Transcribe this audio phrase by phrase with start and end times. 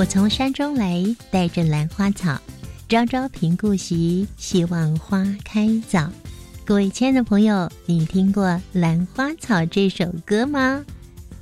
[0.00, 2.40] 我从山中来，带着兰花草，
[2.88, 6.10] 朝朝频顾惜，希望花开早。
[6.64, 10.82] 各位亲爱的朋友，你听过《兰花草》这首歌吗？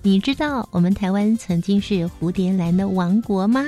[0.03, 3.65] 你知道我们台湾曾经是蝴蝶兰的王国吗？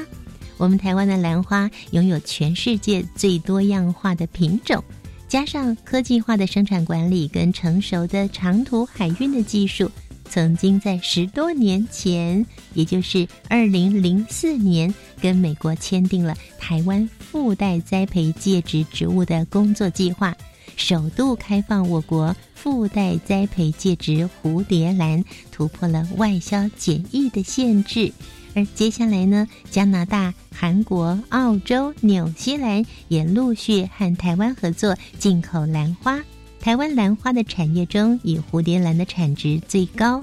[0.57, 4.83] 我们台湾的兰花拥有全世界最多样化的品种，
[5.29, 9.89] 加上科技化的生产管理跟成熟的长途海运的技术。
[10.31, 20.34] 曾经在十多年前，也就是二零零四年，跟美国签订了台湾附带栽培介质植物的工作计划，
[20.77, 28.12] 首度开放我国附带栽培介质蝴蝶兰，突破了外销检疫的限制。
[28.55, 36.20] 而接下来呢，加拿大、韩国、澳洲、纽西兰也陆续和台湾合作进口兰花。
[36.61, 40.22] 台湾兰花的产业中，以蝴蝶兰的产值最高。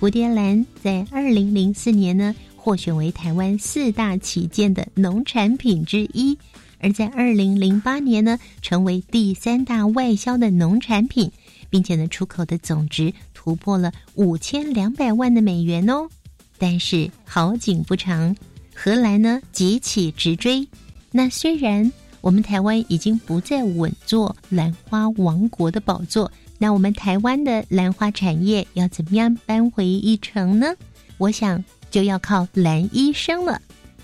[0.00, 6.34] 蝴蝶兰在二零零四年呢，获选为台湾四大旗舰的农产品之一；
[6.80, 11.30] 而在二零零八年呢，成为第三大外销的农产品，
[11.68, 16.08] 并且呢，出口的总值突破了五千两百万的美元哦。
[16.56, 18.34] 但是好景不长，
[18.74, 20.66] 荷兰呢急起直追。
[21.10, 21.92] 那虽然。
[22.24, 30.74] 我们台湾已经不再稳坐兰花王国的宝座，那我们台湾的兰花产业要怎么样扳回一城呢？
[31.18, 33.60] 我想就要靠蓝医生了。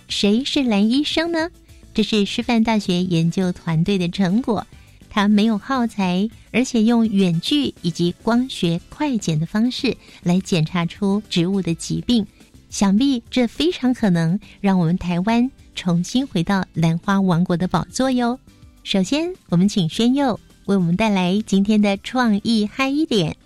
[0.06, 1.48] 谁是蓝医生呢？
[1.94, 4.66] 这是师范大学研究团队的成果。
[5.08, 12.26] 他没有耗材，而且用远距以及光学快检的方式来检查出植物的疾病。
[12.70, 15.50] 想必这非常可能让我们台湾。
[15.74, 18.38] 重新回到兰花王国的宝座哟。
[18.84, 23.36] 首先，我们请宣佑为我们带来今天的创意嗨一点。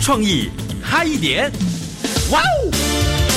[0.00, 0.48] 创意
[0.82, 1.50] 嗨一点，
[2.30, 3.33] 哇哦！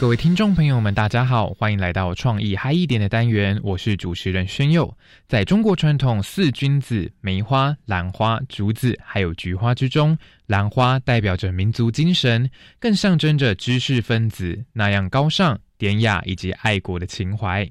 [0.00, 4.96] 各位听众朋友们，大家好，欢迎来到创意嗨一点的单元，我是主持人宣佑。
[5.28, 10.16] 在中国传统四君子——梅花、兰花、竹子，还有菊花之中。
[10.46, 17.70] 兰花代表着民族精神，更象征着知识分子那样高尚、典雅以及爱国的情怀。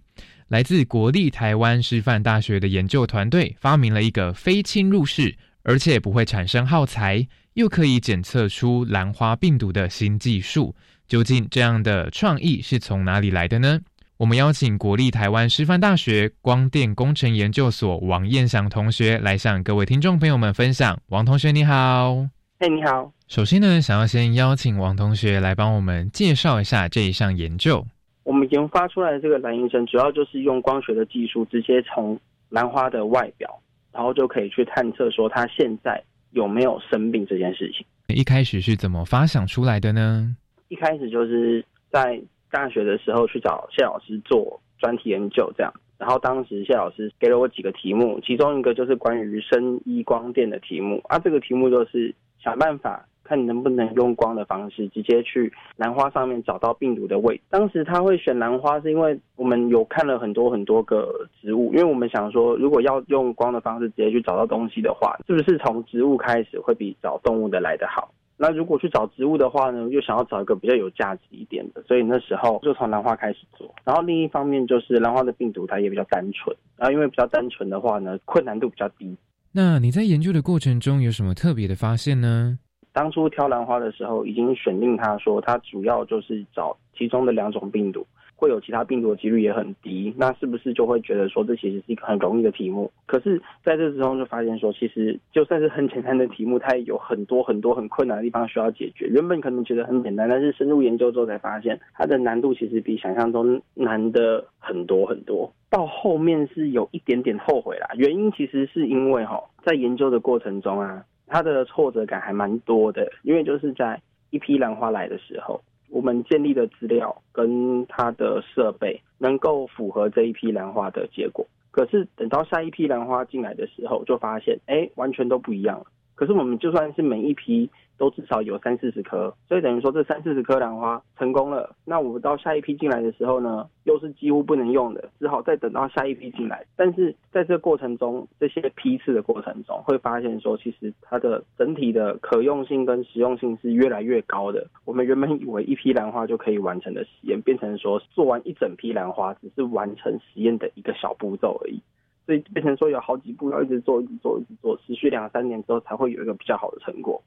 [0.50, 10.76] 来自国立台湾师范大学的研究团队发明了一个非侵入式，而且不会产生耗材，又可以检测出兰花病毒的新技术。
[11.10, 13.80] 究竟这样的创意是从哪里来的呢？
[14.18, 21.00] 我们邀请国立台湾师范大学光电工程研究所王彦祥同学来向各位听众朋友们分享。
[21.08, 22.28] 王同学，你好。
[22.60, 23.12] 哎，你好。
[23.28, 27.84] 首先呢，想要先邀请王同学来帮我们介绍一下这一项研究。
[28.24, 33.50] 我们研发出来的这个蓝银针，主要就是用光学的技术，直接从兰花的外表，
[33.92, 36.04] 然后就可以去探测说它现在
[36.34, 37.84] 有没有生病这件事情。
[38.16, 40.36] 一开始是怎么发想出来的呢？
[40.70, 45.74] 一开始就是在大学的时候去找谢老师做专题研究，这样。
[45.98, 51.20] 然后当时谢老师给了我几个题目，其中一个就是关于生医光电的题目啊。
[51.20, 57.42] 这个题目就是想办法看你能不能用光的方式，直接去兰花上面找到病毒的位置。
[57.50, 68.10] 当时他会选兰花，是因为我们有看了很多很多个植物，因为我们想说，如果要用光的方式直接去找到东西的话，是不是从植物开始会比找动物的来得好？
[68.42, 73.70] 那如果去找植物的话呢，又想要找一个比较有价值一点的，所以那时候就从兰花开始做。
[73.84, 79.14] 然后另一方面就是兰花的病毒它也比较单纯，啊因为比较单纯的话呢，困难度比较低。
[79.52, 82.58] 那你在研究的过程中有什么特别的发现呢？
[82.94, 88.08] 当初挑兰花的时候，已经选定它说它主要就是找其中的两种病毒。
[88.40, 92.90] 会有其他病毒的几率也很低，那是不是就会觉得说这其实是一个很容易的题目？
[93.06, 99.08] 可是在这之中就发现说，其实就算是很简单的题目，它也有很多很多很困难的地方需要解决。
[99.08, 105.52] 原本可能觉得很简单，但是深入研究之后才发现，它的难度其实比想象中难的很多很多。
[105.70, 115.62] 到后面是有一点点后悔啦，原因其实是因为哈，在研究的过程中啊，它的挫折感还蛮多的，因为就是在一批兰花来的时候。
[115.90, 125.86] 我们建立的资料跟它的设备能够符合这一批兰花的结果，可是等到下一批兰花进来的时候，就发现哎，完全都不一样了。
[126.16, 131.76] 可是我们就算是每一批都至少有三四十颗，所以等于说这三四十颗兰花成功了。
[131.86, 136.66] 那我们到下一批进来的时候呢，又是几乎不能用的，只好再等到下一批进来。
[136.78, 144.66] 但是在这过程中，这些批次的过程中，会发现说，其实它的整体的可用性跟实用性是越来越高的。
[144.86, 151.82] 我们原本以为一批兰花就可以完成的实验，变成说做完一整批兰花只是完成实验的一个小步骤而已。
[152.26, 157.20] 所以变成说有好几步要一直做，一直做，一直做，持续两三年之后才会有一个比较好的成果。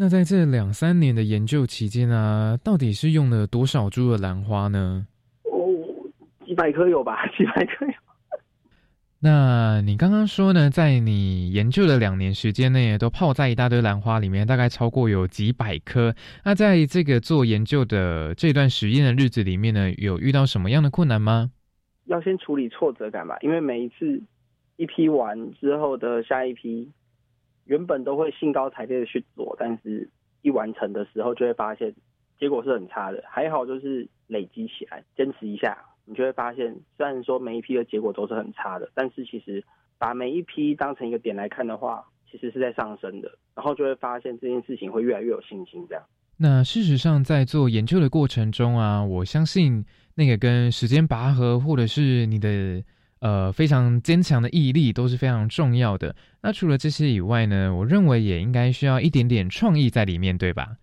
[0.00, 5.04] 那在这两三年的研究期间啊，到底是用了多少株的兰花呢？
[5.42, 5.58] 哦，
[6.46, 7.92] 几百颗有吧，几百颗有。
[9.18, 16.14] 那你刚刚说呢，在你研究的两年时间内，都泡在一大堆兰花里面，大概超过有几百颗。
[16.44, 21.50] 那在这个做研究的这段实验的日子里面呢，有遇到什么样的困难吗？
[22.04, 24.22] 要先处理挫折感吧，因为每一次。
[24.80, 26.88] 一批完之后的下一批，
[27.68, 30.08] 原本都会兴高采烈的去做，但是
[30.40, 31.94] 一完成的时候就会发现
[32.40, 33.22] 结果是很差的。
[33.28, 35.76] 还好就是累积起来，坚持一下，
[36.06, 39.62] 你就会发现，虽然说每一批的结果都是很差的，但是其实
[39.98, 43.30] 把每一批当成一个点来看的话，其实是在上升的。
[43.54, 45.84] 然后就会发现这件事情会越来越有信心。
[45.90, 46.02] 这样。
[46.38, 49.84] 那事实上，在做研究的过程中啊，我相信
[50.14, 52.82] 那个跟时间拔河，或者是你的。
[53.20, 56.14] 呃，非常坚强的毅力都是非常重要的。
[56.42, 60.76] 那除了这些以外呢，我认为也应该需要一点点创意在里面，对吧？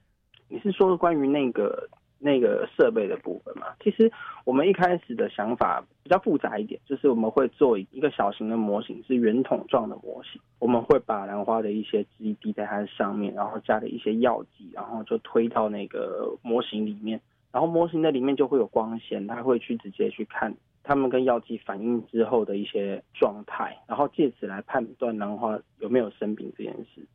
[0.50, 1.90] 你是说关于那个
[2.20, 3.68] 那个设备的部分吗？
[3.84, 4.12] 其实
[4.44, 10.40] 我们一开始的想法比较复杂一点，就是我们会做一个小型的模型，是圆筒状的模型。
[10.60, 17.20] 我们会把兰花的一些汁滴在它上面，然后加了一些药剂，然后就推到那个模型里面，
[17.52, 20.54] 然后模型的里面就会有光线，它会去直接去看。
[20.88, 27.06] 他们跟药剂反应之后的一些状态，然后借此来判断兰花有没有生病这件事。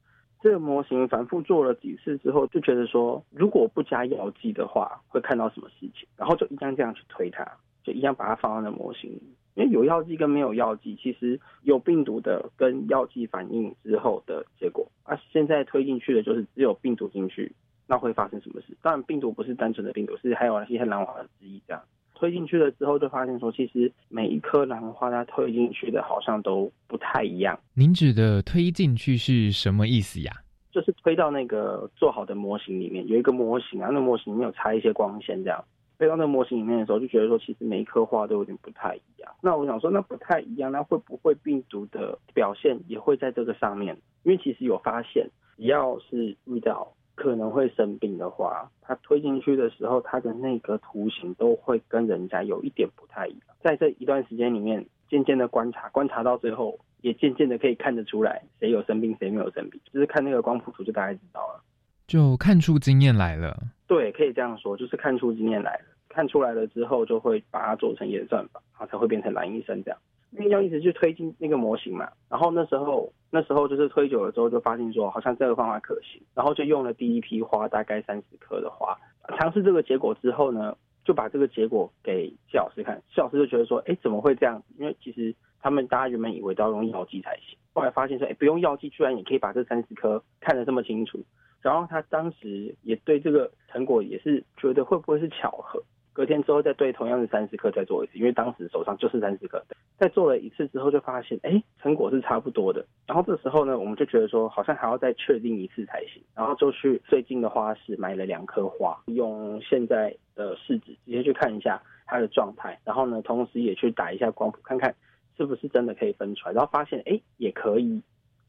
[0.43, 6.09] 这个模型反复做了几次之后，就觉得说，如果不加药剂的话，会看到什么事情？
[6.17, 7.47] 然后就一样这样去推它，
[7.85, 9.11] 就一样把它放到那模型。
[9.55, 14.91] 因为有药剂跟没有药剂，其实有病毒的跟药剂反应之后的结果。
[15.03, 17.53] 啊，现在推进去的就是只有病毒进去，
[17.87, 18.75] 那会发生什么事？
[18.81, 21.83] 当然，病毒不是单纯的病毒，是还有一些兰花的之一这样。
[22.21, 27.59] 推进去了之后，就发现说，其实每一颗兰花它推进去的好像都不太一样。
[27.73, 30.31] 您指的推进去是什么意思呀？
[30.71, 35.65] 就是推到那个做好的模型里面，有一个模型啊，那模型里面有插一些光线，这样
[35.99, 39.33] 推到那模型里面的时候，就觉得说，其实每一颗花都有点不太一样。
[39.43, 43.97] 那我想说，那不太一样，那会不会病毒的表现也会在这个上面？
[44.25, 45.27] 因为其实有发现，
[45.57, 46.93] 只要是遇到。
[47.21, 53.41] 可能会生病的话，它推进去的时候，它的那个图形都会跟人家有一点不太一样。
[53.61, 61.63] 在这一段时间里面，渐渐的观察，观察到最后，也渐渐的可以看得出来，谁有生病，谁没有生病，就是看那个光谱图就大概知道了，
[62.07, 63.55] 就看出经验来了。
[63.87, 65.85] 对，可以这样说，就是看出经验来了。
[66.09, 70.01] 看出来了之后，就会把它做成演算法，然后才会变成蓝医生这样。
[70.33, 73.13] 因为要一直去推进那个模型嘛，然后那时候。
[73.33, 78.99] 那时候就是推久了之后，就发现说好像这个方法可行，然后就用了第一批花，大概三十颗的花，
[79.39, 84.61] 尝试这个结果之后呢，就把这个结果给谢老师看，谢老师就觉得说，哎，怎么会这样？
[84.79, 85.33] 因为其实
[85.63, 91.23] 他们大家原本以为都要用药剂才行，后来发现说，哎，不用药剂，居然也可以把这三十颗看得这么清楚。
[91.63, 95.81] 然后他当时也对这个成果也是觉得会不会是巧合？
[96.13, 99.63] 隔天之后再对同样的三十克再做一次，因为当时手上就是三十克。
[99.97, 102.85] 再做了一次之后，就发现哎，成果是差不多的。
[103.07, 106.23] 然后这时候呢，我们就觉得说，好像还要再确定一次才行。
[106.35, 112.79] 然后就去最近的花市买了两颗花，用现在的试纸直接去看一下它的状态。
[112.85, 114.95] 然后呢，同时也去打一下光谱，看看
[115.37, 116.55] 是不是真的可以分出来。
[116.55, 118.03] 然后发现哎，也可以。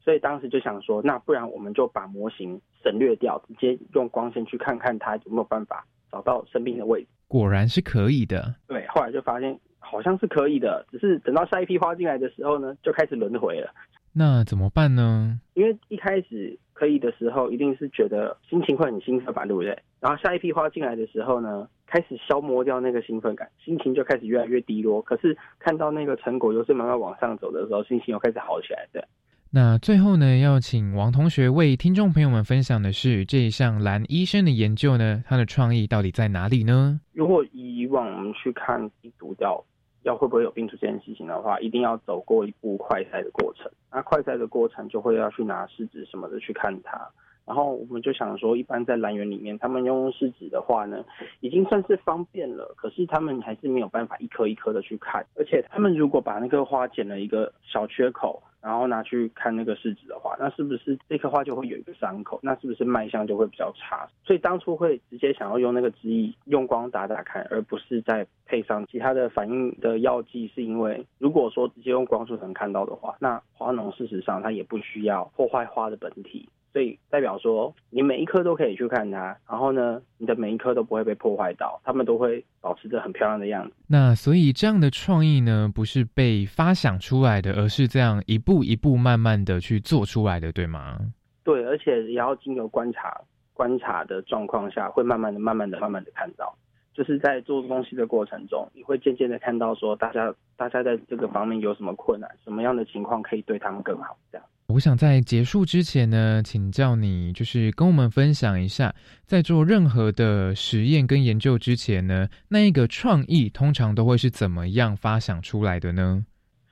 [0.04, 7.08] 所以当时就想说，那不然我们就把模型省略掉，直接用光线去看看它有没有办法找到生病的位置。
[7.32, 13.72] 果然是可以的，对，后来就发现好像是可以的，只是等到下一批花进来的时候呢，就开始轮回了。
[14.12, 15.40] 那怎么办呢？
[15.54, 19.78] 因为一开始可以的时候，一定是觉得心情会很兴奋吧，对不对？
[19.98, 25.00] 然后下一批花进来的时候呢，开始消磨掉那个兴奋感，心情就开始越来越低落。
[25.00, 29.08] 可是看到那个成果又是慢慢往上走的时候，心情又开始好起来的。
[29.54, 36.98] 那最后呢，要请王同学为听众朋友们分享的是这一项蓝医生的研究呢，他的创意到底在哪里呢？
[37.12, 39.62] 如果以往我们去看病毒掉
[40.04, 43.70] 要会不会有病毒这件事情的话，一定要走过一步快筛的过程。
[43.90, 46.98] 那快筛的过程就会要去拿试纸什么的去看它。
[47.44, 51.04] 然后我们就想说，一般在蓝园里面，他们用试纸的话呢，
[51.40, 52.72] 已经算是方便了。
[52.74, 58.42] 可是他们还是没有办法一颗一颗的去看，而且他们如果把那个花剪了一个小缺口。
[58.62, 62.38] 然后拿去看那个试纸的话，那是不是这棵花就会有一个伤口？
[62.42, 64.08] 那是不是卖相就会比较差？
[64.24, 76.48] 所以当初会直接想要用那个汁液用光打打开，而不是再配上其他的反应的药剂，是因为如果说直接用光束能看到的话，那花农事实上它也不需要破坏花的本体。
[76.72, 83.74] 所以代表说，你每一颗都可以去看它，然后呢，你的每一颗都不会被破坏到，它们都会保持着很漂亮的样子。
[83.86, 90.98] 那所以这样的创意呢，不是被发想出来的，而是这样一步一步慢慢的去做出来的，对吗？
[91.44, 93.20] 对，而且也要经由观察、
[93.52, 96.56] 观察的状况下，会慢慢的、慢慢的、慢慢的看到，
[96.94, 104.46] 就是在做东西的过程中，你会渐渐的看到说，大家大家在这个方面有什么困难，什么样的情况可以对他们更好，这样。
[104.68, 108.94] 我想在结束之前呢，请教你，就是跟我们分享一下，
[109.26, 116.24] 在做任何的实验跟研究之前呢，那一个创意通常都会是怎么样发想出来的呢？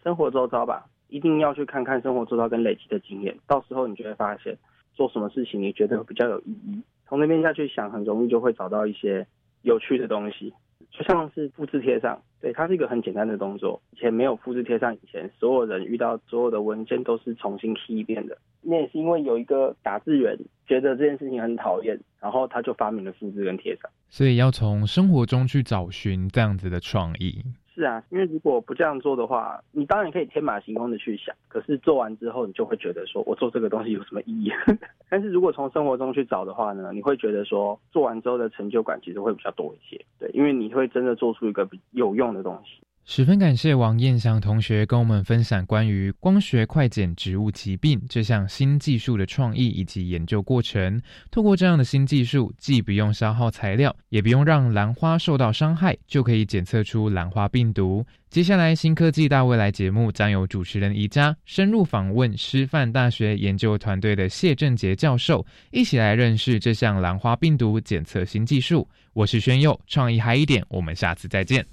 [0.03, 4.57] 生活周遭吧，一定要去看看生活周遭跟累积的经验，到时候你就会发现，
[4.95, 9.27] 做什么事情你觉得比较有意义，从那边下去想，很容易就会找到一些
[9.63, 10.53] 有趣的东西。
[10.91, 13.81] 就像是复制贴上，对，它是一个很简单的动作。
[13.93, 18.37] 以前没有复制贴上以前，所有人遇到所有的文件都是重新 key 一遍的。
[18.61, 20.37] 那也是因为有一个打字员
[20.67, 23.91] 觉得这件事情很讨厌，然后他就发明了复制跟贴上。
[24.09, 27.45] 所以要从生活中去找寻这样子的创意。
[27.75, 34.53] 是啊，因为如果不这样做的话，你当然可以天马行空的去想，可是做完之后，你就会觉得说我做这个东西有什么意义？
[35.09, 40.05] 但是如果从生活中去找的话呢，你会觉得说做完之后的成就感其实会比较多一些。
[40.19, 42.83] 对，因为你会真的做出一个有用的东西。
[43.07, 51.03] 十分感谢王彦祥同学跟我们分享关于光学快检植物疾病这项新技术的创意以及研究过程。
[51.29, 58.07] 透过这样的新技术，既不用消耗材料，也不用让兰花受到伤害，就可以检测出兰花病毒。
[58.29, 68.87] 接下来，新科技大未来节目将由主持人宜家深入访问师范大学研究团队的谢正杰教授，一起来认识这项兰花病毒检测新技术。
[69.15, 71.67] 我是宣佑，创意嗨一点，我们下次再见。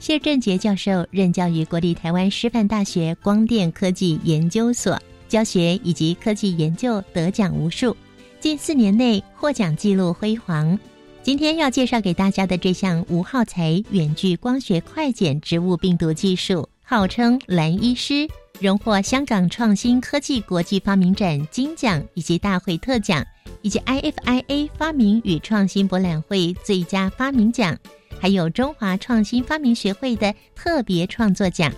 [0.00, 7.94] 谢振杰教授任教于国立台湾师范大学光电科技研究所，教学以及科技研究得奖无数，
[8.40, 10.76] 近四年内获奖记录辉煌。
[11.22, 18.26] 今天要介绍给大家的这项无耗材远距光学快检植物病毒技术，号称“蓝医师”，
[18.58, 23.22] 荣获香港创新科技国际发明展金奖以及大会特奖。
[23.62, 27.76] 以及 IFIA 发明与创新博览会最佳发明奖，
[28.20, 31.72] 还有中华创新发明学会的特别创作奖。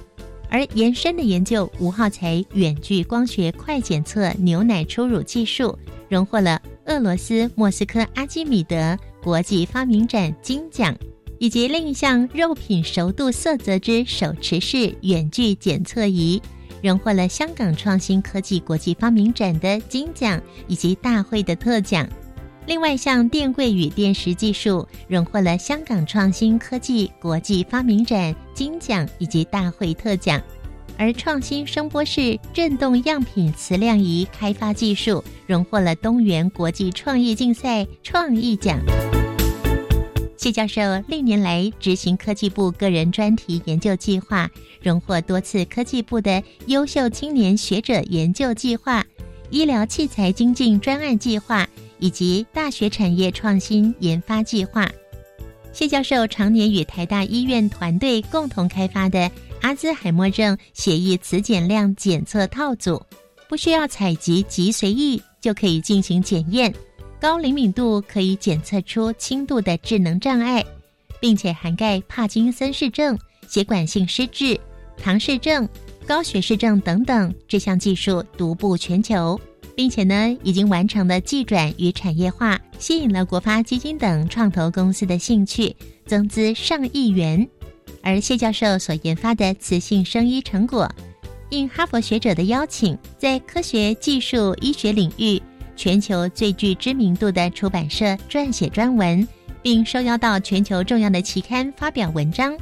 [0.51, 5.79] 而延伸的研究无耗材远距光学快检测牛奶初乳技术，
[6.11, 10.95] 荣获了俄罗斯莫斯科阿基米德国际发明展金奖，
[11.39, 16.43] 以及另一项肉品熟度色泽之手持式远距检测仪。
[16.83, 22.07] 荣获了香港创新科技国际发明展的金奖以及大会的特奖。
[22.65, 30.41] 另外，像电柜与电池技术，荣获了香港创新科技国际发明展金奖以及大会特奖。
[30.97, 38.79] 而创新声波式振动样品磁量仪开发技术，荣获了东元国际创意竞赛创意奖。
[40.37, 44.51] 谢教授历年来执行科技部个人专题研究计划，
[44.83, 49.05] 荣获多次科技部的优秀青年学者研究计划、
[49.51, 51.69] 医疗器材精进专案计划
[52.03, 54.91] 以及大学产业创新研发计划。
[55.73, 59.31] 谢教授常年与台大医院团队共同开发的
[59.61, 63.01] 阿兹海默症血液磁检量检测套组，
[63.49, 66.75] 不需要采集脊髓液就可以进行检验。
[67.21, 70.65] 高灵敏度可以检测出轻度的智能障碍，
[71.21, 73.17] 并且涵盖帕金森氏症、
[73.47, 74.59] 血管性失智、
[74.97, 75.69] 唐氏症、
[76.05, 77.33] 高血氏症等等。
[77.47, 79.41] 这项技术独步全球，
[79.75, 85.75] 并且呢已经完成了技转与产业化，吸引了国发基金等创投公司的兴趣，
[86.07, 87.49] 增资上亿元。
[88.03, 90.91] 而谢教授所研发的雌性生医成果，
[91.51, 95.41] 应哈佛学者的邀请，在科学技术医学领域。
[95.75, 99.27] 全球最具知名度的出版社撰写专文，
[99.63, 102.57] 并受邀到全球重要的期刊发表文章。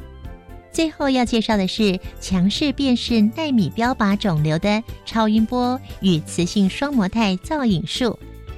[0.71, 8.17] 最后要介绍的是强势辨识纳米标靶肿瘤的超音波与磁性双模态造影术。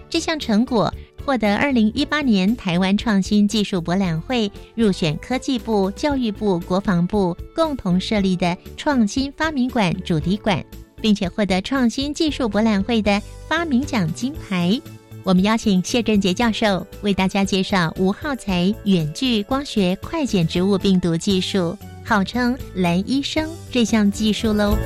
[0.09, 0.93] 这项成果
[1.25, 10.63] 获得二零一八年台湾创新技术博览会入选科技部、教育部、国防部共同设立的创新发明馆主题馆。
[11.03, 14.81] 并且获得创新技术博览会的发明奖金牌。
[15.25, 21.77] 我们邀请谢振杰教授为大家介绍无耗材远距光学快检植物病毒技术。
[22.05, 24.77] 号称蓝医生这项技术喽。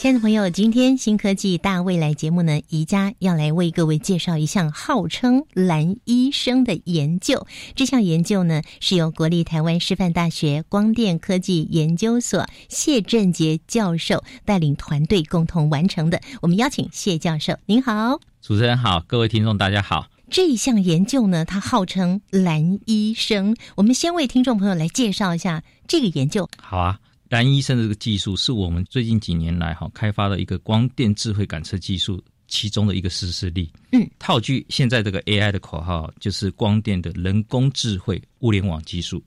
[0.00, 7.46] 亲爱的朋友，今天新科技大未来节目呢，宜家要来为各位介绍一项号称“蓝医生”的研究。
[7.74, 16.18] 这项研究呢，是由国立台湾师范大学光电科技研究所谢振杰教授带领团队共同完成的。
[16.40, 20.06] 我们邀请谢教授，您好，主持人好，各位听众大家好。
[20.30, 23.54] 这一项研究呢，它号称“蓝医生”。
[23.76, 26.48] 我们先为听众朋友来介绍一下这个研究。
[26.56, 27.00] 好啊。
[27.30, 33.70] 蓝医生的这个技术是我们最近几年来哈开发的一个光电智慧感测技术其中的一个实施例。
[33.92, 39.22] 嗯，套句现在这个 AI 的口号，就是光电的人工智慧物联网技术。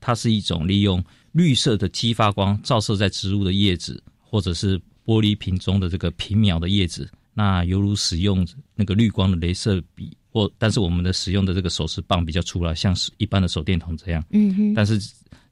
[0.00, 8.46] 它是一种利用绿色的激发光照射在植物的叶子或者是玻璃瓶中的这个平秒的叶子，那犹如使用
[8.76, 14.24] 那个绿光的镭射笔，或但是我们的使用的这个手持棒比较粗了，像是一般的手电筒这样。
[14.30, 14.96] 嗯哼，但是。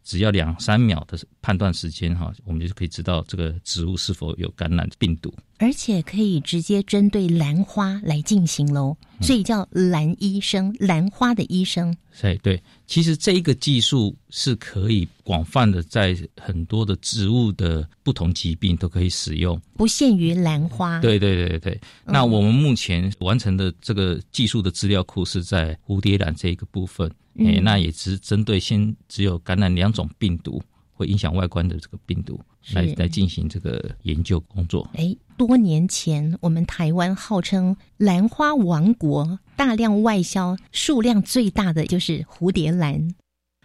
[0.07, 11.95] 只要两三秒的判断时间哈，我们就可以知道这个植物是否有感染病毒，而且可以直接针对兰花来进行喽，所以叫兰医生，兰花的医生。
[12.23, 21.01] 对对，其实这一个技术是可以广泛的在很多的植物的不同疾病都可以使用，不限于兰花。
[21.01, 27.11] 对对对对，那我们目前完成的这个技术的资料库是在蝴蝶兰这一个部分。
[27.39, 30.63] 哎，那也只针对先只有感染两种病毒
[30.93, 32.41] 会影响外观的这个病毒
[32.73, 34.89] 来来进行这个研究工作。
[34.95, 43.15] 哎，多年前我们台湾号称兰花王国，大量外销数量最大的就是蝴蝶兰。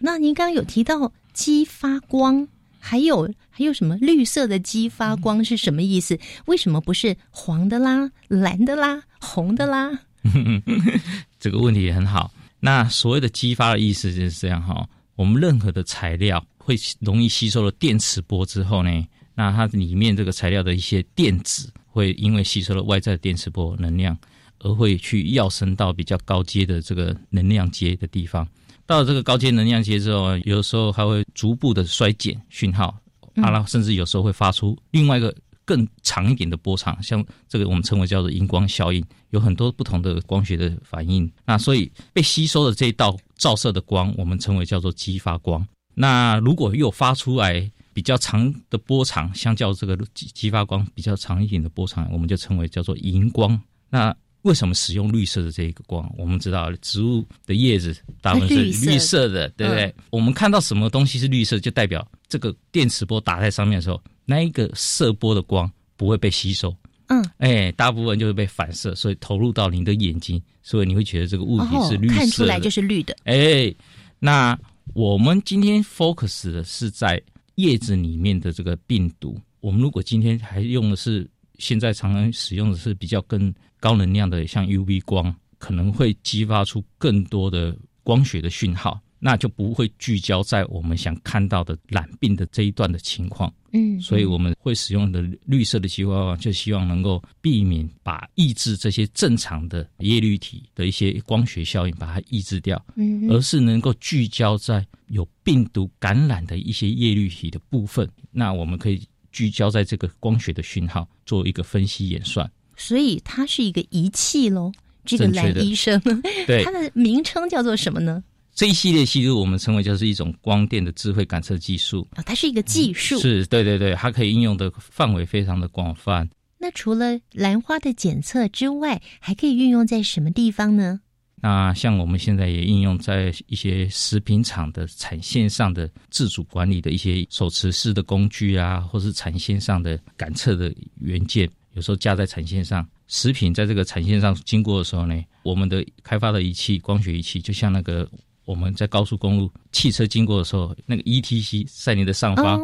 [0.00, 2.48] 那您刚刚有提到激发光，
[2.78, 6.18] 还有还有什么绿色的激发光是什么意思？
[6.46, 10.00] 为什么不是黄的啦、蓝的啦、红的啦？
[11.40, 12.30] 这个问题也很好。
[12.64, 24.16] 那所谓的激发的意思就是这样哈，我们任何的材料会容易吸收了电磁波之后呢，那它里面这个材料的一些电子会因为吸收了外在的电磁波能量，
[24.60, 28.46] 而会去跃升到比较高阶的这个能量阶的地方。
[28.86, 32.96] 到了这个高阶能量阶之后，有的时候还会逐步的衰减讯号，
[33.34, 35.34] 啊，甚至有时候会发出另外一个。
[35.72, 41.32] 更长一点的波长，像这个我们称为叫做荧光效应，有很多不同的光学的反应。
[41.46, 45.66] 那所以被吸收的这一道照射的光，我们称为叫做激发光。
[45.94, 53.58] 那如果又发出来比较长的波长，相较这个激激发光比较长一点的波长，我们就称为叫做荧光。
[53.88, 56.12] 那为什么使用绿色的这一个光？
[56.18, 59.94] 我们知道植物的叶子大部分是绿色的，对不对？
[60.10, 64.00] 我们看到什么东西是绿色，就代表这个电磁波打在上面的时候。
[64.24, 66.74] 那一个射波的光不会被吸收，
[67.08, 73.16] 嗯，哎，大部分就会被反射，所以投入到你的眼睛，所以你会觉得这个物体是绿色，看出来就是绿的。
[73.24, 73.74] 哎，
[74.20, 74.58] 那
[74.94, 77.20] 我们今天 focus 的是在
[77.56, 79.36] 叶子里面的这个病毒。
[79.60, 81.28] 我们如果今天还用的是
[81.62, 89.00] 现在常常使用的是比较更高能量的，像 UV 光，可能会激发出更多的光学的讯号。
[89.24, 108.10] 那就不会聚焦在我们想看到的染病的这一段的情况，嗯，所以我们会使用的绿色的激发光，就希望能够避免把抑制这些正常的叶绿体的一些光学效应，把它抑制掉，嗯，而是能够聚焦在有病毒感染的一些叶绿体的部分。
[108.32, 109.00] 那我们可以
[109.32, 112.48] 聚焦在这个光学的讯号，做一个分析演算。
[112.76, 114.70] 所以它是一个仪器喽，
[115.04, 116.00] 这个蓝医生，
[116.46, 118.22] 对，它的名称叫做什么呢？
[118.54, 126.28] 这一系列技术我们称为就是一种光电的智慧感测技术啊，它是一个技术，是对对对，它可以应用的范围非常的广泛。
[126.58, 131.00] 那除了兰花的检测之外，还可以运用在什么地方呢？
[131.42, 148.08] 那像我们现在也应用在一些食品厂的产线上的自主管理的一些手持式的工具啊，或是产线上的感测的元件，有时候架在产线上，食品在这个产线上经过的时候呢，我们的开发的仪器光学仪器，就像那个。
[148.44, 152.60] 我们在高速公路汽车经过的时候，那个 ETC 在你的上方，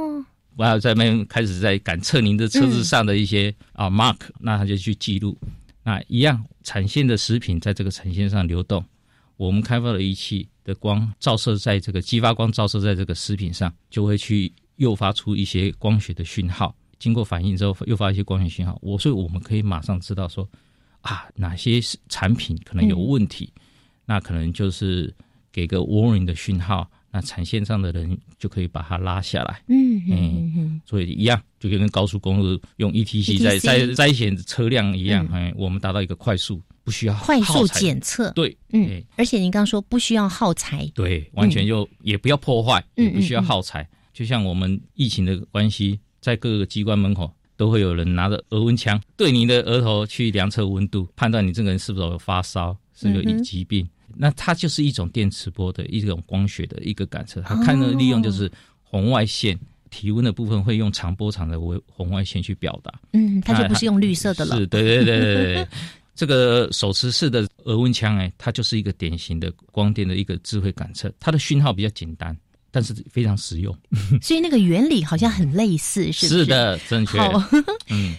[0.57, 5.38] 我要在那边开始在感测您的车子上的一些啊 mark，那他就去记录。
[5.85, 8.85] 那一样产线的食品在这个产线上流动，
[9.38, 16.76] 我们开发的仪器的光照射在这个激发光照射在这个食品上，就会去诱发出一些光学的讯号。
[16.98, 20.46] 经过反应之后，诱发一些光学讯号，我所以我们可以马上知道说
[21.00, 23.50] 啊，哪些产品可能有问题，
[24.04, 25.14] 那可能就是。
[25.50, 29.62] 给个 warning 的讯号，那产线上的人就可以把它拉下来。
[29.68, 43.88] 嗯嗯，所以一样，就跟高速公路用 ETC 在在在险车辆一样，哎，我们达到一个快速不需要快速检测，对，嗯哎，而且您刚刚说不需要耗材，对，完全就也不要破坏，嗯也不需要耗材。
[44.12, 53.88] 就像我们疫情的关系，在各个机关门口都会有人拿着额温枪对你的额头去量测温度，判断你这个人是否有发烧，是不是有疾病。
[54.18, 58.50] 那它就是一种电磁波的一种光学的一个感测，它哦看的利用就是
[58.83, 59.59] 红外线。
[59.90, 65.68] 体温的部分会用长波长的微红外线去表达，嗯，它就不是用绿色的了是，，对对对对对对。
[66.14, 72.37] 这个手持式的额温枪，哎，它就是一个典型的光电的一个智慧感测，它的讯号比较简单，
[72.70, 73.74] 但是非常实用。
[74.20, 76.44] 所以那个原理好像很类似，是不是？
[76.44, 77.18] 的，正确。
[77.18, 77.42] 好，
[77.88, 78.14] 嗯，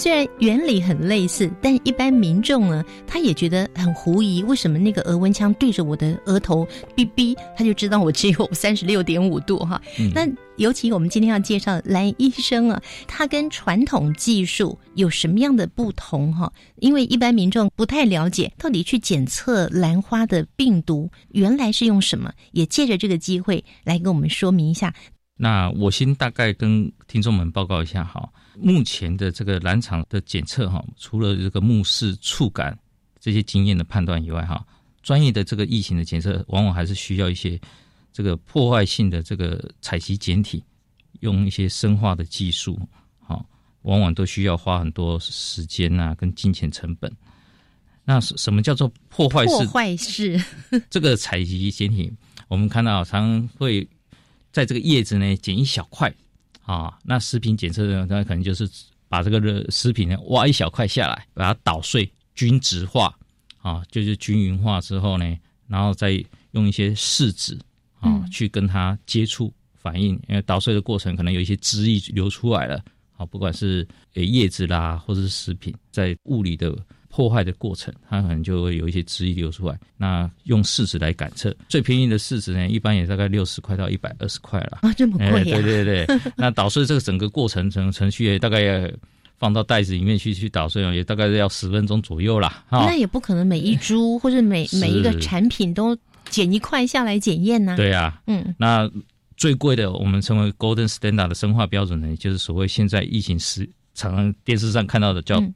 [0.00, 9.78] 虽然原理很类似，但一般民众呢，他也觉得很狐疑，为什么那个额温枪对着我的额头哔哔，他就知道我只有 三十六点五度哈。
[9.98, 16.50] 嗯那尤其我们今天要介绍蓝医生啊，他跟传统技术有什么样的不同哈？
[16.76, 24.94] 因为一般民众不太了解，到底去检测兰花的病毒原来是用什么，也借着这个机会来跟我们说明一下。
[25.36, 28.30] 那我先大概跟听众们报告一下哈，
[28.62, 32.78] 目前的这个蓝场的检测哈，除了这个目视、触感
[33.18, 34.64] 这些经验的判断以外哈，
[35.02, 37.60] 专业的这个疫情的检测，往往还是需要一些
[38.12, 40.62] 这个破坏性的这个采集简体，
[41.20, 42.80] 用一些生化的技术，
[43.18, 43.44] 好，
[43.82, 47.10] 往往都需要花很多时间啊，跟金钱成本。
[48.04, 50.42] 那什什么叫做破坏式破坏式，
[50.90, 52.12] 这个采集简体，
[52.48, 53.88] 我们看到常常会
[54.50, 56.12] 在这个叶子呢剪一小块
[56.62, 58.68] 啊，那食品检测呢，那可能就是
[59.08, 63.12] 把这个热食品呢挖一小块下来，把它捣碎、均质化
[63.58, 66.12] 啊，就是均匀化之后呢，然后再
[66.52, 67.54] 用一些试纸
[68.00, 68.30] 啊、嗯。
[68.30, 72.82] 去跟它接触反应，因为捣碎的过程可能有一些汁液流出来了，
[73.16, 76.76] 啊，不管是呃叶子啦，或者是食品，在物理的
[77.10, 79.78] 破坏的过程，它可能就会有一些汁液流出来。
[79.96, 84.78] 那用试纸来感测，最便宜的试纸呢，一般也大概六十块到一百二十块了。
[84.82, 88.88] 啊，这么贵对对对， 那捣碎这个整个过程程程序也大概要
[89.38, 92.64] 放到袋子里面去去捣碎，也大概要十分钟左右啦。
[92.68, 95.96] 哈、那也不可能每一株或者每是每一个产品都
[96.28, 98.88] 剪一块下来检验呢、，对啊，嗯那
[99.36, 105.54] 最贵的，我们称为 Golden Standard 的生化标准呢，就是所谓现在疫情时常常电视上看到的叫嗯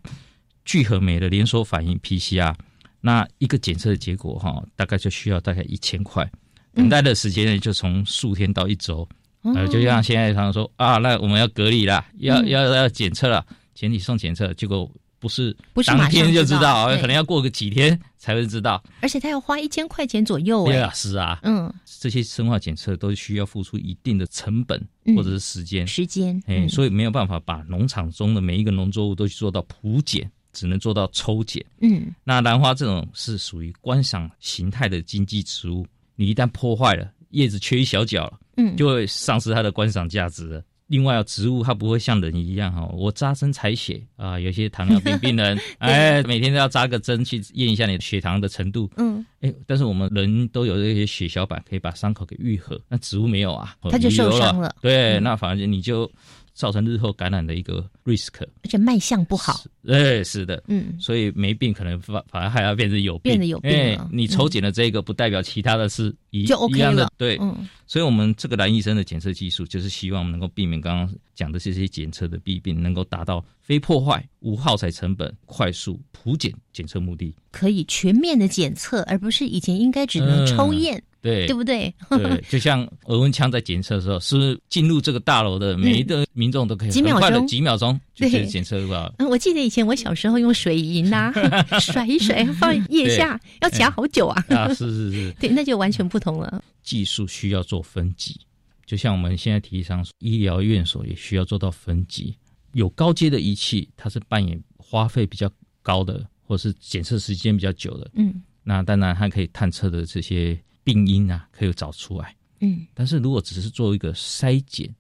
[0.65, 2.55] 聚合酶的连锁反应 PCR。
[3.01, 6.27] 那一个检测的结果哈，大概就需要大概一千块，
[6.73, 9.07] 等待的时间呢就从数天到一周。
[9.43, 12.49] 呃，哦就像现在常常说啊，那我们要隔离啦，要、嗯。
[12.49, 18.83] 要要检测了，前提送检测，结果不是不是当天就知道知道，可能要过个几天才会知道。
[19.03, 25.15] 而且他要花一千块钱左右哎，对啊，是啊，嗯，这些生化检测都需要付出一定的成本嗯。
[25.15, 26.69] 或者是时间，时间，哎、嗯。
[26.71, 31.63] 所以没有办法把农场中的每一个农作物都去做到普检，只能做到抽检。
[31.83, 32.15] 嗯。
[32.25, 35.87] 那兰花这种是属于观赏形态的经济植物，
[36.17, 40.63] 你一旦破坏了，叶子缺一小角了，嗯，就会丧失它的观赏价值了。
[40.87, 54.77] 另外，植物它不会像人一样哈，我扎针采血啊，有些糖尿病病人， 哎，每天都要扎个针去验一下你的血糖的程度，嗯，哎，但是我们人都有这些血小板可以把伤口给愈合，那植物没有啊，它就受伤了。
[54.83, 55.23] 对，嗯。
[55.23, 56.09] 那反而你就
[56.55, 58.41] 造成日后感染的一个 risk。
[58.41, 67.69] 而且卖相不好，哎，是的，嗯，所以没病可能反反而还要变成有病，变得有病你抽检的这个不代表其他的是一就 OK 一样的了，对，嗯。
[67.87, 77.35] 所以我们这个蓝医生的检测技术，就是希望能够避免刚刚讲的这些检测的弊病，能够达到非破坏、无耗材成本、快速普检检测目的。
[77.53, 81.93] 可以全面的检测，而不是以前应该只能抽验，对对不对？
[82.11, 89.11] 对，就像额温枪在检测的时候，是进入这个大楼的每一个民众都可以几秒钟几秒钟就可对以检测到？
[89.19, 91.33] 嗯，我记得以前我小时候用水银呐、
[91.81, 94.45] 甩一甩放腋下，要夹好久啊。
[94.51, 96.63] 啊，是是是， 对，那就完全不同了。
[96.83, 98.39] 技术需要做分级，
[98.85, 102.37] 就像我们现在提倡医疗院所也需要做到分级。
[102.75, 108.11] 有高阶的仪器，它是扮演花费比较高的，或是检测时间比较久的。
[108.15, 112.37] 嗯那当然，它可以探测的这些病因啊，可以找出来。
[112.61, 114.95] 嗯但是如果只是做一个筛检，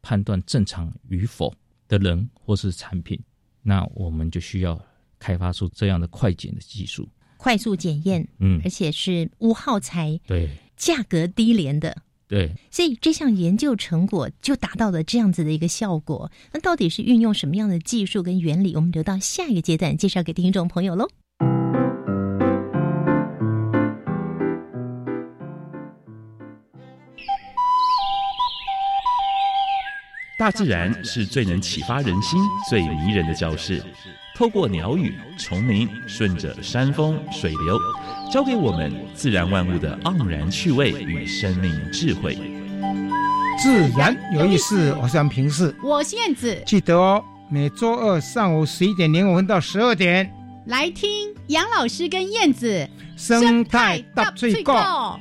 [0.00, 1.52] 判断正常与否
[1.88, 3.18] 的人或是产品，
[3.62, 4.80] 那我们就需要
[5.18, 7.08] 开发出这样的快检的技术。
[7.36, 12.02] 快速检验，嗯而，且是无耗材，对价格低廉的。
[12.28, 16.30] 对，所以这项研究成果就达到了这样子的一个效果。
[16.52, 18.76] 那到底是运用什么样的技术跟原理？
[18.76, 21.08] 我们留到下一个阶段介绍给听众朋友喽。
[30.40, 33.84] 大自然是最能启发人心、最迷人的教室。
[34.34, 37.78] 透过鸟语、虫鸣，顺着山峰、水流，
[38.32, 42.38] 教给我们自然万物的盎然趣味与生命智慧。
[43.62, 46.58] 自然有意思，我是平视，我是燕子。
[46.64, 50.32] 记得哦，每周二上午十一点零五分到十二点，
[50.68, 55.20] 来听杨老师跟燕子生态大最高。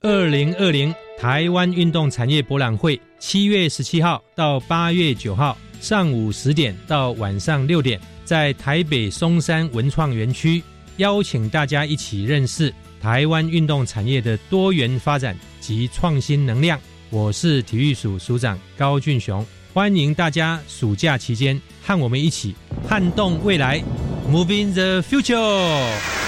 [0.00, 5.58] 二零二零台湾运动产业博览会，七月十七号到八月九号。
[5.80, 10.62] 上午十点到晚上六点，在台北松山文创园区，
[10.98, 16.78] 邀请大家一起认识台湾运动产业的多元发展及创新能量。
[17.10, 22.54] 我是体育署署长高俊雄，欢迎大家暑假期间和我们一起
[22.88, 23.82] 撼动未来
[24.30, 26.27] ，Moving the Future。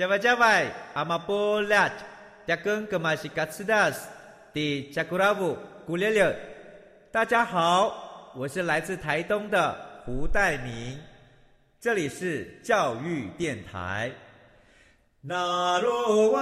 [0.00, 1.90] 加外加外，阿玛波拉，
[2.46, 4.08] 扎根格玛西卡斯达斯，
[4.54, 5.54] 的加古拉布
[5.86, 6.34] 古列列。
[7.12, 10.98] 大家好，我是来自台东的胡代明，
[11.78, 14.10] 这里是教育电台。
[15.20, 16.40] 那罗哇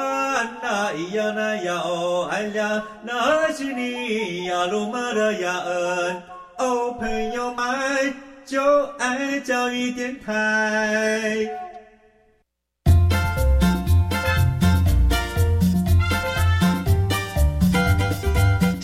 [0.62, 6.22] 那咿呀那呀哦哎呀，那是你呀鲁玛的呀恩
[6.58, 11.67] 哦，朋友们就爱教育电台。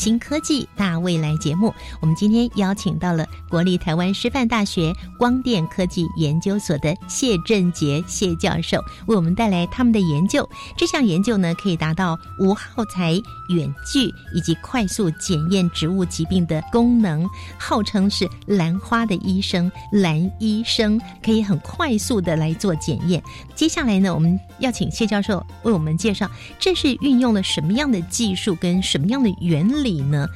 [0.00, 10.48] 新科技大未来节目，我们今天邀请到了国立台湾师范大学光电科技研究所的谢振杰谢教授，为我们带来他们的研究。
[10.74, 13.12] 这项研究呢，可以达到无耗材
[13.50, 23.22] 远距以及快速检验植物疾病的功能，号称是兰花的医生兰医生，可以很快速的来做检验。
[23.54, 26.26] 接下来呢，我们要请谢教授为我们介绍，
[26.58, 29.89] 这是运用了什么样的技术跟什么样的原理。
[29.94, 30.28] 呢？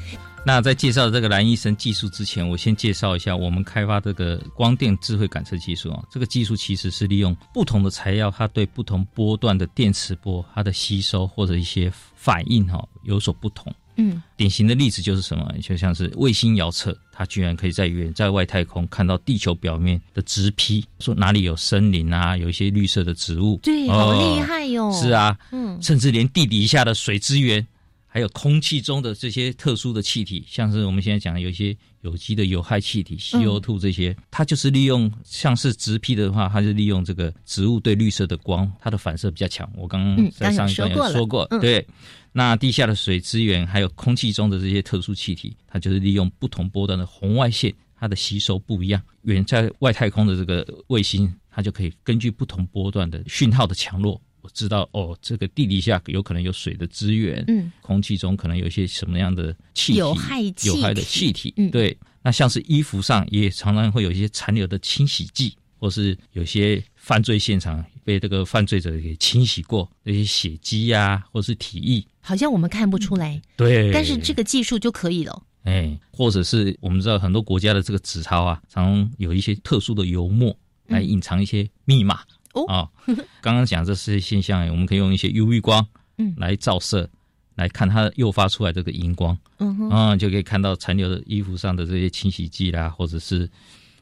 [0.47, 6.05] 那在介绍这个蓝医生技术之前，我先介绍一下我们开发这个光电智慧感测技术啊。
[6.11, 13.75] 这个技术其实是利用不同的材料，它对不同波段的电磁波，它的吸收或者一些反应哈有所不同。
[13.97, 15.51] 嗯，典型的例子就是什么？
[15.63, 23.59] 就像是卫星遥测，它居然可以在远在外太空看到地球表面的植批，说哪里有森林啊，有一些绿色的植物。
[23.63, 24.93] 对，好厉害哟！
[24.93, 27.67] 是啊，嗯，甚至连地底下的水资源。
[28.15, 39.69] 还有空气中的这些特殊的气体，像是我们现在讲的有一些有机的有害气体，CO2 这些，它就是利用像是植皮的话，它是利用这个植物对绿色的光，它的反射比较强。
[39.77, 41.85] 我刚刚在上一段有说过，对。
[42.31, 49.03] 那地下的水资源还有空气中的这些特殊气体，它就是利用不同波段的红外线，它的吸收不一样。
[49.23, 54.23] 远在外太空的这个卫星，它就可以根据不同波段的讯号的强弱。
[54.45, 61.97] 我知道哦，这个地底下有可能有水的资源，嗯，空气中可能有一些什么样的气体，有害有害的气体，嗯，对。
[62.23, 73.91] 那像是衣服上也常常会有一些残留的清洗剂，或是有些犯罪现场被这个犯罪者给清洗过那些血迹呀，或是体液，好像我们看不出来，对。
[73.93, 80.55] 但是这个技术就可以了，哎，或者是我们知道很多国家的这个纸钞啊，常有一些特殊的油墨
[80.87, 82.21] 来隐藏一些密码。
[82.55, 82.89] 哦，
[83.41, 85.87] 刚刚讲这些现象，我们可以用一些 UV 光，
[86.19, 87.09] 嗯，来照射，
[87.57, 93.51] 来看它诱发出来这个荧光，嗯哼，就可以看到残留的衣服上的这些清洗剂啦，或者是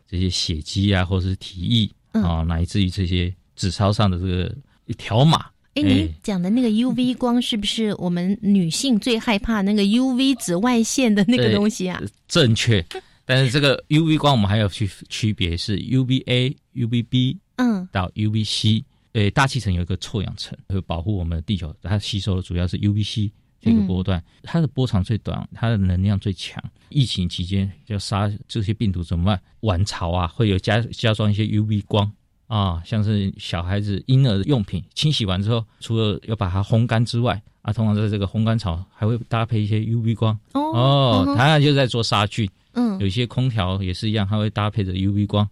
[0.07, 4.55] 这些血迹啊，或者是体液啊，乃至于这些纸钞上的这个
[4.99, 5.47] 条码。
[5.75, 11.99] 哎，您讲的那个 UV 光是不是我们女性最害怕那个 UV 紫外线的那个东西啊？
[12.29, 12.85] 正确，
[13.25, 17.39] 但是这个 UV 光我们还要去区别是 UVA、UVB。
[17.57, 21.75] 嗯，到 UVC，呃，大气层有一个臭氧层，会保护我们的地球。
[21.83, 26.63] 它吸收的主要是 UVC 这个波段，它的波长最短，它的能量最强。
[26.89, 29.41] 疫情期间要杀这些病毒怎么办？
[29.61, 32.11] 晚潮啊，会有加加装一些 UV 光
[32.47, 42.49] 啊，像是小孩子婴儿的用品，清洗完之后，除了要把它烘干之外，啊，通常在这个烘干槽还会搭配一些 UV 光哦哦，它就在做杀菌。
[42.75, 45.49] 嗯有一些空调也是一样，它会搭配着 UV 光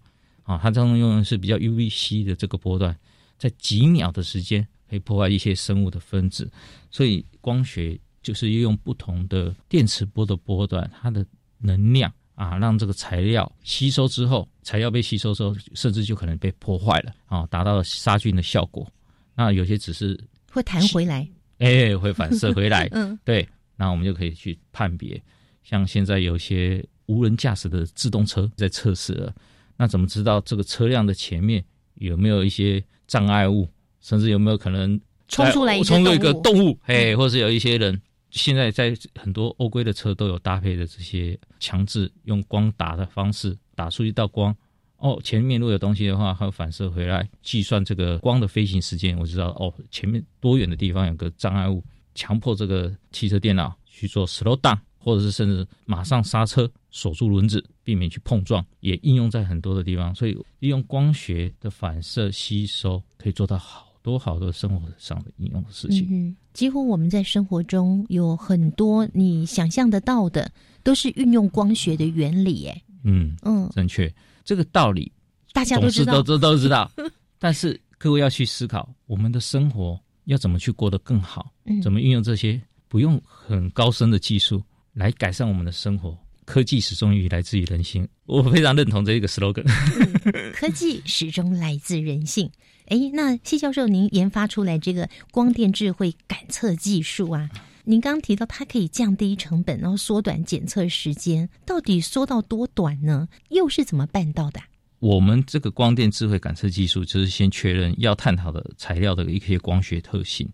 [0.51, 2.97] 啊，它当中用的是比较 UVC 的这个波段，
[3.39, 6.51] 在几秒的时间可以破坏一些生物的分子，
[6.91, 11.25] 所以光学就是利用不同的电磁波的波段，它的
[11.59, 18.91] 能量啊，让这个材料吸收之后，材料被吸收之后，甚至就可能被破坏了啊，达到杀菌的效果。
[19.37, 20.19] 那有些只是
[20.51, 21.29] 会弹回来。
[21.59, 22.89] 哎，会反射回来。
[22.93, 25.23] 嗯，对，那我们就可以去判别。
[25.63, 29.35] 像现在有些无人驾驶的自动车在测试了，
[29.81, 31.65] 那怎么知道这个车辆的前面
[31.95, 33.67] 有没有一些障碍物，
[34.03, 36.79] 甚至有没有可能冲出来一只冲出一个动物动物？
[36.83, 37.99] 哎，或是有一些人
[38.31, 44.55] 现在在很多欧规的车都有搭配的这些强制用光打的方式打出一道光。
[44.99, 51.83] 哦，前面如果有东西的话，它会反射回来，计算这个光的飞行时间，我知道哦，前面多远的地方有个障碍物，
[52.15, 60.15] 强迫这个汽车电脑去做 slow down，或者是甚至马上刹车，锁住轮子，避免去碰撞，也应用在很多的地方。
[60.15, 66.07] 所以利用光学的反射吸收，可以做到好多好多生活上的应用的事情。
[66.11, 70.51] 嗯，几乎我们在生活中有很多你想象得到的，
[70.83, 72.67] 都是运用光学的原理。
[72.67, 74.13] 哎，嗯嗯，正确，
[74.45, 75.11] 这个道理
[75.53, 76.91] 大家都知都都都知道。
[77.39, 86.17] 但是各位要去思考，我们的生活要怎么去过得更好，嗯怎么运用这些不用很高深的技术来改善我们的生活。
[86.45, 89.65] 科技始终于来自于人性，我非常认同这一个 slogan。
[90.53, 92.51] 科技始终来自人性。
[92.87, 97.49] 哎，那谢教授，您研发出来这个光电智慧感测技术啊，
[97.85, 103.29] 您刚刚提到它可以降低成本，然后缩短检测时间，到底缩到多短呢？
[103.51, 104.67] 又是怎么办到的啊？
[104.99, 110.51] 我们这个光电智慧感测技术，就是先确认要探讨的材料的一些光学特性。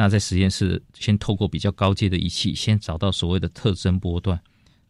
[0.00, 4.40] 那在实验室，先透过比较高阶的仪器，先找到所谓的特征波段。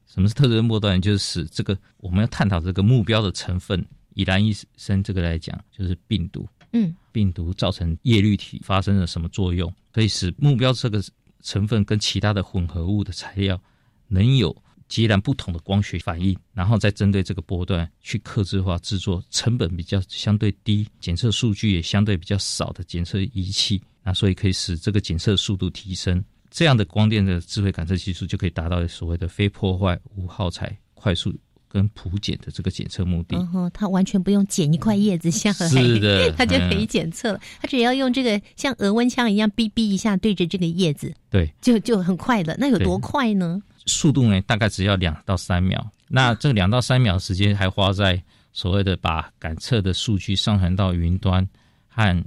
[0.06, 1.02] 什么是特征波段？
[1.02, 6.48] 就是使这个我们要探讨这个目标的成分，以蓝医生这个来讲，就是病毒。
[6.74, 11.02] 嗯，病毒造成叶绿体发生了什么作用，可以使目标这个
[11.42, 13.60] 成分跟其他的混合物的材料
[14.06, 26.22] 能有截然不同的光学反应，然后再针对这个波段去克制化制作成本比较相对低、检测数据也相对比较少的检测仪器，那所以可以使这个检测速度提升。
[26.50, 31.32] 这样的光电的智慧感测技术就可以达到所谓的非破坏、无耗材、快速
[31.68, 33.36] 跟普检的这个检测目的。
[33.36, 37.40] 嗯哼，它完全不用剪一块叶子下来，是的它就可以嗯检测了。
[37.62, 42.56] 它只要用这个像额温枪一样哔哔一下对着这个叶子，对，就就很快了。
[42.58, 43.62] 那有多快呢？
[43.86, 45.88] 速度呢，大概只要两到三秒。
[46.08, 48.20] 那这两到三秒的时间还花在
[48.52, 51.48] 所谓的把感测的数据上传到云端，
[51.86, 52.24] 和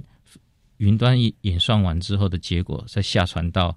[0.78, 3.76] 云端一演算完之后的结果再下传到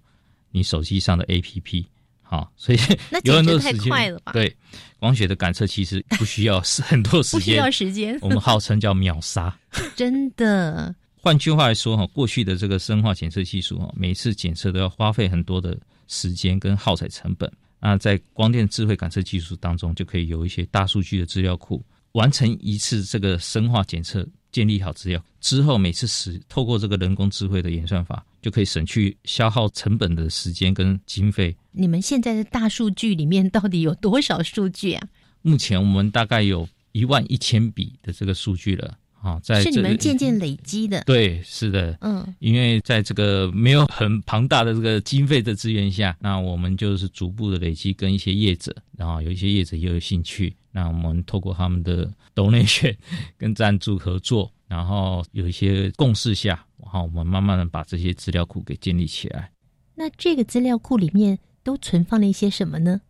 [0.51, 1.86] 你手机上的 APP。
[2.21, 2.77] 好，所以
[3.10, 4.53] 那有很多时间快了吧对，
[4.99, 9.57] 光学的感测其实不需要是很多时间，不需要时间 我们号称叫秒杀。
[9.95, 17.49] 真的，换句话来说，哈，过去的这个生化检测技术，哈，每次检测都要花费很多的时间跟耗材成本。
[17.79, 21.81] 那在光电智慧感测技术当中，就可以有一些大数据的资料库，
[22.12, 24.27] 完成一次这个生化检测，
[24.58, 31.56] 建立好资料之后，每次使透过这个人工智慧的演算法，就可以省去消耗成本的时间跟经费。
[31.74, 35.08] 你们现在的大数据里面到底有多少数据啊？
[35.43, 38.98] 目前我们大概有一万一千笔的这个数据了。
[39.22, 41.04] 啊，在是你们渐渐累积的。
[41.04, 52.96] 对，是的，嗯，因为在这个没有很庞大的这个经费的资源下，那我们就是逐步的累积跟一些业者，然后有一些业者也有兴趣，那我们透过他们的 donation
[53.36, 59.52] 跟赞助合作，然后有一些共识下，然后我们慢慢的把这些资料库给建立起来。
[59.96, 63.02] 那这个资料库里面都存放了一些什么呢？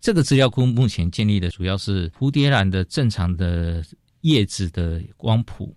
[0.00, 3.84] 这个资料库目前建立的主要是蝴蝶兰的正常的
[4.22, 5.72] 叶子的光谱，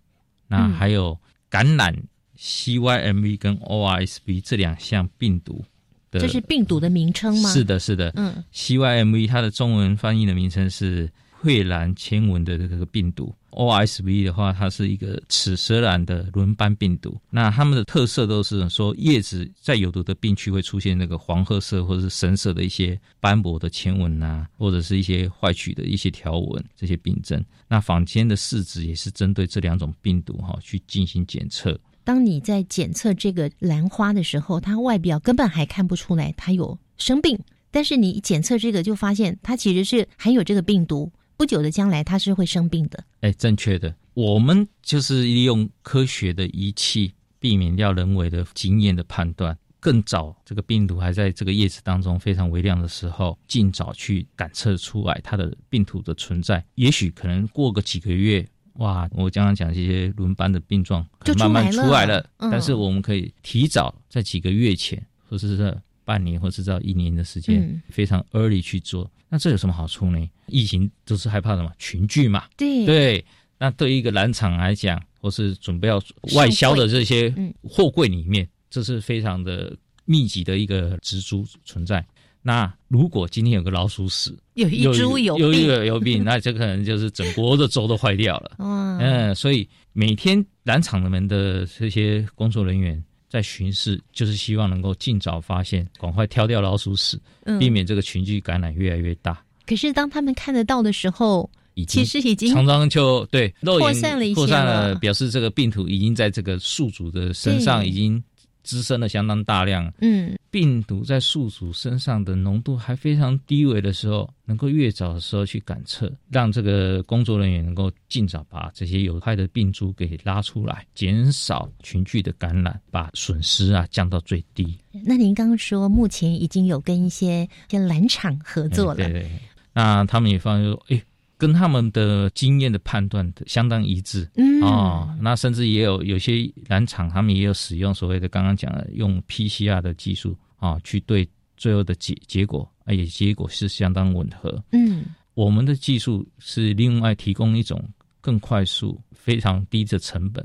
[0.48, 1.16] 那嗯还有
[1.48, 1.96] 感染
[2.40, 5.64] CYMV 跟 ORSV 这两项病毒
[6.10, 7.52] 的，这是病毒的名称吗？
[7.52, 8.12] 是的，是的。
[8.16, 11.08] 嗯，CYMV 它的中文翻译的名称是
[11.42, 17.16] 蕙兰牵蚊的这个病毒，OSV 的话，它是一个齿舌兰的轮斑病毒。
[17.30, 27.44] 那它们的特色都是说，叶子在有毒的病区会出现那个黄褐色或者是深色的一些斑驳的牵纹啊，或者是一些坏曲的一些条纹这些病症。
[27.68, 31.80] 那坊间的试纸也是针对这两种病毒哈、去进行检测。
[32.04, 37.40] 当你在检测这个兰花的时候，它外表根本还看不出来它有生病，
[37.72, 43.04] 但是你检测这个就发现它其实是含有这个病毒，不久的将来它是会生病的。
[43.22, 43.94] 哎，正确的。
[44.14, 56.64] 我们就是利用科学的仪器，避免掉人为的经验的判断，更早这个病毒还在这个叶子当中非常微量的时候，尽早去感测出来它的病毒的存在。
[56.76, 69.12] 也许可能过个几个月，哇，我刚刚讲这些轮班的病状可能慢慢出来了，嗯但是我们可以提早在几个月前，或者是在半年，或者是到一年的时间，嗯非常 early 去做。
[69.28, 70.30] 那这有什么好处呢？
[70.48, 73.26] 疫情都是害怕什么群聚嘛，对对。
[73.58, 76.02] 那对于一个蓝厂来讲，或是准备要
[76.36, 82.06] 外销的这些嗯货柜里面，这是非常的密集的一个植株存在。
[82.42, 88.52] 那如果今天有个老鼠屎，有一株有有一个有病，那这可能就是整锅的粥都坏掉了。
[88.60, 93.04] 嗯，所以每天蓝厂们的这些工作人员
[93.36, 99.44] 在巡视，就是希望能够尽早发现，赶快挑掉老鼠屎，嗯避免这个群聚感染越来越大。
[99.68, 108.24] 可是当他们看得到的时候，已经其实已经常常就对肉眼扩散了扩散了了，表示这个病毒已经在这个宿主的身上已经
[108.66, 109.94] 滋生了相当大量。
[110.02, 124.78] 嗯，病毒在宿主身上的浓度还非常低微的时候，能够越早的时候去感测，让这个工作人员能够尽早把这些有害的病株给拉出来，减少群聚的感染，把损失啊降到最低。
[125.04, 129.32] 那您刚刚说目前已经有跟一些一些蓝厂合作了，对对对，
[129.74, 131.02] 那他们也发现说，哎，
[131.38, 134.30] 跟他们的经验的判断的相当一致。
[134.36, 141.28] 嗯哦，那甚至也有有些染厂，他们也有使用所谓的刚刚讲的用 PCR 的技术啊、去对
[141.58, 144.64] 最后的结结果，啊，也结果是相当吻合。
[144.72, 147.84] 嗯我们的技术是另外提供一种
[148.22, 150.44] 更快速、非常低的成本，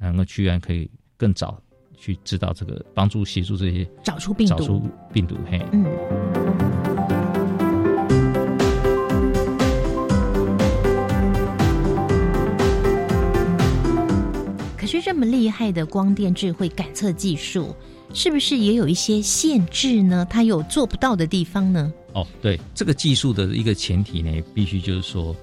[0.00, 1.56] 能够居然可以更早
[1.96, 4.82] 去知道这个帮助协助这些找出病毒找出
[5.12, 5.36] 病毒。
[5.48, 6.33] 嘿，嗯。
[14.94, 17.74] 可是这么厉害的光电智慧感测技术，
[18.12, 20.24] 是不是也有一些限制呢？
[20.30, 21.92] 它有做不到的地方呢？
[22.12, 25.34] 哦，对，这个技术的一个前提呢，必须就是说，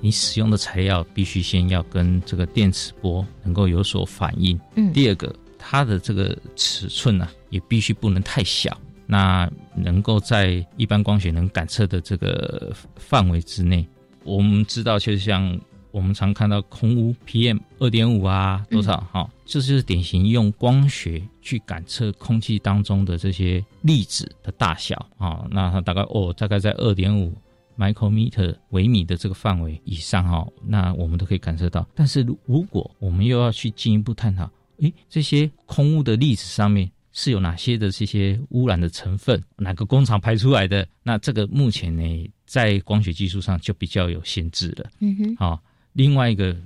[0.00, 4.58] 你使用的材料必须先要跟这个电磁波能够有所反应。
[4.74, 13.86] 嗯第二个，它的这个尺寸啊，也必须不能太小，那能够在一般光学能感测的这个范围之内。
[14.24, 15.58] 我们知道，就像
[15.90, 27.32] 我们常看到空污 PM 二点五啊，多少哈、这就是典型用光学去感测空气当中的这些粒子的大小啊、那它大概哦，大概在二点五
[27.78, 31.86] micrometer 微米的这个范围以上哈、那我们都可以感受到。
[31.94, 40.86] 但是如如果我们又要去进一步探讨，诶，这些空污的粒子上面是有哪些的这些污染的成分，哪个工厂排出来的？
[41.02, 44.90] 那这个目前呢，在光学技术上就比较有限制了。
[45.00, 45.60] 嗯哼，好、
[45.92, 46.56] 另外一个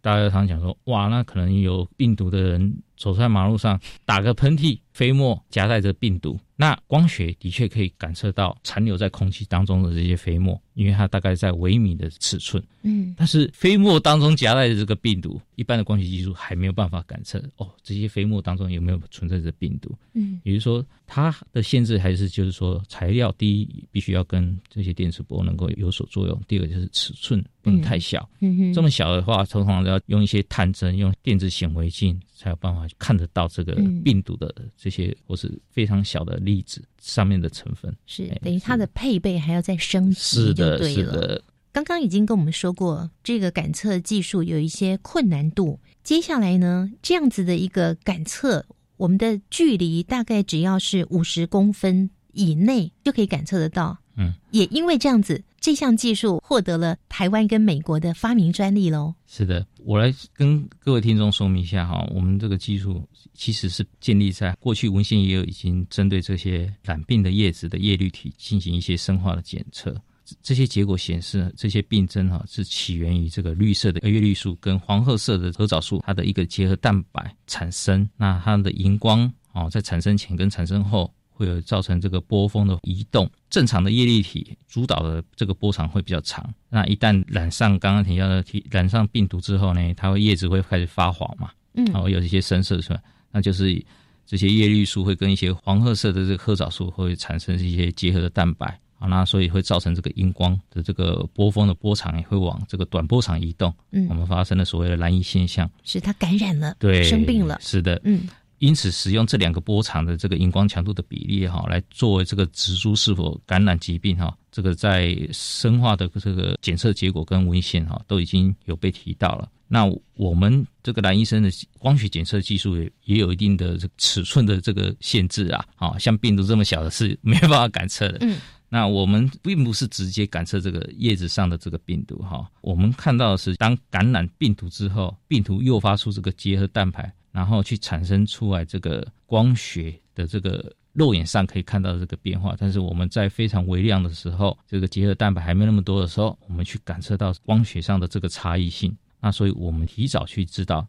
[0.00, 6.38] 大家常讲说，哇，那可能有病毒的人走在马路上打个喷嚏，飞沫夹带着病毒。
[6.56, 12.62] 那光学的确可以感测到残留在空气当中的这些飞沫，因为它大概在微米的尺寸。
[12.82, 13.14] 嗯。
[13.16, 19.96] 但是飞沫当中夹带的这个病毒，一般的光学技术还没有办法感测哦，这些飞沫当中有没有存在着病毒？
[20.14, 20.40] 嗯。
[20.44, 28.28] 也就是说，它的限制还是就是说，材料第一必须要跟这些电磁波能够有所作用，第二个就是尺寸不能太小。
[28.40, 34.02] 嗯哼，这么小的话，通常要用一些探针，用电子显微镜才有办法看得到这个嗯。
[34.02, 37.94] 病毒的这些或是非常小的粒子上面的成分。
[38.06, 41.42] 是哎等于它的配备还要再升级，是的，就对的。
[41.72, 45.80] 刚刚已经跟我们说过，这个感测技术有一些困难度。
[46.04, 48.64] 接下来呢，这样子的一个感测，
[48.96, 53.98] 我们的距离大概只要是五十公分以内就可以感测得到。
[54.16, 59.14] 嗯，也因为这样子，这项技术获得了台湾跟美国的发明专利喽。
[59.28, 69.96] 是的，我来跟各位听众说明一下哈，我们这个技术其实是建立在过去文献也有已经针对这些染病的叶子的叶绿体进行一些生化的检测。
[70.42, 78.08] 这些结果显示，这些病症哈是起源于这个绿色的叶绿素跟黄褐色的核藻素它的一个结合蛋白产生。
[78.16, 83.30] 那它的荧光哦，在产生前跟产生后会有造成这个波峰的移动。
[83.50, 86.48] 正常的叶绿体主导的这个波长会比较长。
[86.68, 93.84] 那一旦染上刚刚提到的提染上病毒之后呢，它会叶子会开始发黄嘛，嗯然后有一些深色出来，那就是
[94.24, 98.78] 这些叶绿素会跟一些黄褐色的这个褐藻素会产生一些结合的蛋白。
[98.98, 105.68] 啊，那所以会造成这个荧光的这个波峰的波长也会往这个短波长移动，嗯我们发生了所谓的蓝移现象。
[105.82, 107.58] 是它感染了，对，生病了。
[107.60, 108.28] 是的，嗯，
[108.62, 119.50] 因此使用这两个波长的这个荧光强度的比例哈，来作为这个植株是否感染疾病哈，这个在生化的这个检测结果跟文献哈都已经有被提到了。
[119.66, 119.84] 那
[120.14, 128.18] 我们这个蓝医生的光学检测技术也也有一定的这尺寸的这个限制啊，啊，像病毒这么小的是没办法感测的。
[128.20, 128.38] 嗯，
[128.68, 142.54] 那我们并不是直接感测这个叶子上的这个病毒哈，我们看到的是当感染病毒之后，病毒诱发出这个结合蛋白，然后去产生出来这个光学的这个肉眼上可以看到这个变化。
[142.58, 148.94] 但是我们在非常微量的时候，这个结合蛋白还没那么多的时候，我们去感测到光学上的这个差异性。
[149.20, 150.86] 那所以我们提早去知道。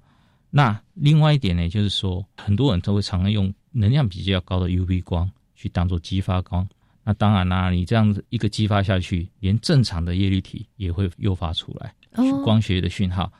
[0.50, 6.68] 那另外一点呢，就是说很多人都会常常用能量比较高的 UV 光去当做激发光。
[7.04, 11.94] 那当然啦，你这样子一个激发下去，连正常的叶绿体也会诱发出来
[12.44, 13.32] 光学的讯号。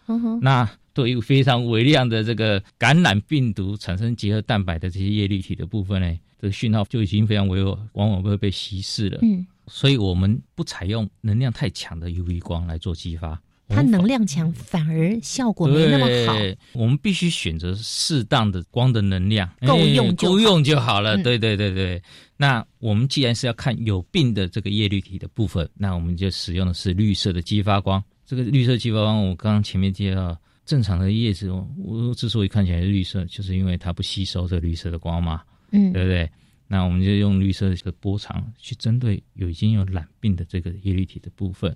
[0.42, 9.20] 那对于非常微量的这个感染病毒产生结合蛋白的这些叶绿体的部分呢，这个讯号就已经非常微弱，往往会被稀释了。
[9.22, 13.42] 嗯，所以我们不采用能量太强的 UV 光来做激发。
[13.70, 16.38] 它能量强，反而效果没那么好。
[16.74, 21.18] 我们必须选择适当的光的能量，够用够用就好了。
[21.24, 22.00] 对对对对。
[22.38, 28.04] 那我们既然是要看有病的这个叶绿体的部分，那我们就使用的是绿色的激发光。
[28.28, 35.44] 这个绿色激发光，我刚刚前面介绍，正常的叶子，我之所以看起来是绿色，就是因为它不吸收这绿色的光嘛。
[35.72, 36.32] 嗯，对不对？
[36.68, 41.76] 那我们就用绿色的波长去针对有已经有染病的这个叶绿体的部分，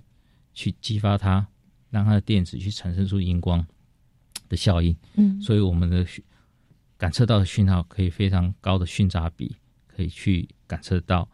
[0.54, 1.46] 去激发它。
[1.90, 3.66] 让它的电子去产生出荧光
[4.46, 6.06] 的效应，嗯，所以我们的
[6.98, 11.26] 感测到的讯号可以非常高的讯杂比，可以去感测到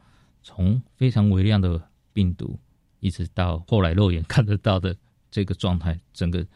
[0.44, 2.56] 从非常微量的病毒，
[3.00, 4.96] 一直到后来肉眼看得到的
[5.28, 6.46] 这个状态，整个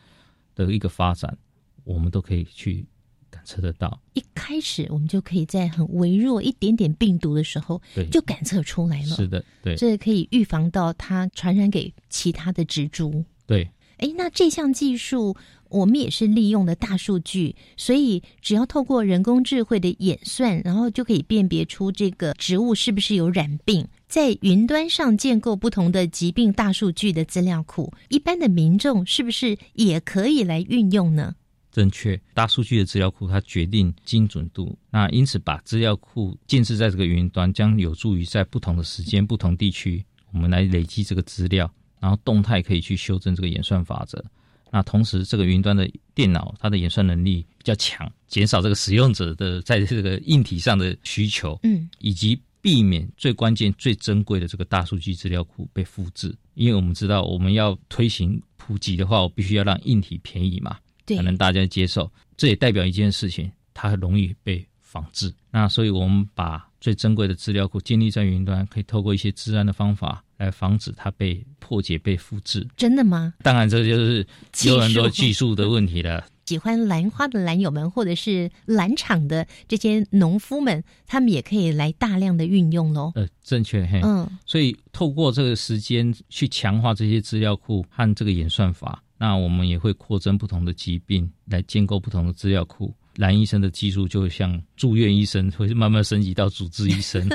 [0.67, 1.39] 的一个发展，
[1.85, 2.87] 我们都可以去
[3.31, 4.01] 感测得到。
[4.15, 9.17] 一开始我们就可以在很微弱一点点病毒的时候，对，就感测出来了。
[9.17, 13.25] 是的，对，这可以预防到它传染给其他的植株。
[13.47, 13.69] 对。
[13.99, 15.37] 哎，那这项技术
[15.69, 27.93] 我们也是利用的大数据，所以只要透过人工智慧的演算，然后就可以辨别出这个植物是不是有染病，在云端上建构不同的疾病大数据的资料库。
[28.09, 31.35] 一般的民众是不是也可以来运用呢？
[31.71, 41.71] 正确，大数据的资料库它决定精准度，那因此把资料库建置在这个云端，将有助于在不同的时间、不同地区，我们来累积这个资料。
[42.01, 44.25] 然后动态可以去修正这个演算法则，
[44.71, 60.77] 那同时这个云端的电脑它的演算能力比较强，减少这个使用者的在这个硬体上的需求，嗯，以及避免最关键最珍贵的这个大数据资料库被复制，因为我们知道我们要推行普及的话，我必须要让硬体便宜嘛，
[61.07, 65.33] 才能大家接受，这也代表一件事情，它容易被仿制。
[65.51, 70.23] 那所以我们把最珍贵的资料库建立在云端，可以透过一些治安的方法。
[70.39, 73.35] 来防止它被破解、被复制，真的吗？
[73.43, 74.27] 当然，这就是
[74.65, 76.25] 有很多技术的问题了。
[76.47, 83.13] 喜欢兰花的兰友们，或者是兰场的这些农夫们，他们也可以来大量的运用喽。
[83.17, 84.27] 呃，正确，嘿嗯。
[84.47, 92.95] 所以透过这个时间去强化这些资料库和这个演算法，那我们也会扩增不同的疾病，来建构不同的资料库。
[93.19, 97.29] 蓝医生的技术就像住院医生，会慢慢升级到主治医生。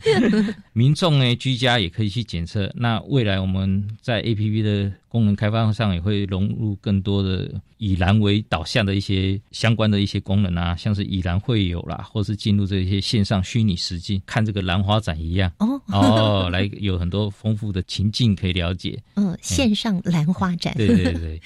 [0.72, 2.72] 民众呢，居家也可以去检测。
[2.74, 18.98] 那未来我们在 A P P 的功能开发上，也会融入更多的以蓝为导向的一些相关的一些功能啊，像是以蓝会友啦，或是进入这些线上虚拟实境，看这个兰花展一样哦哦，来有很多丰富的情境可以了解。
[19.16, 21.38] 嗯，线上兰花展，对对对。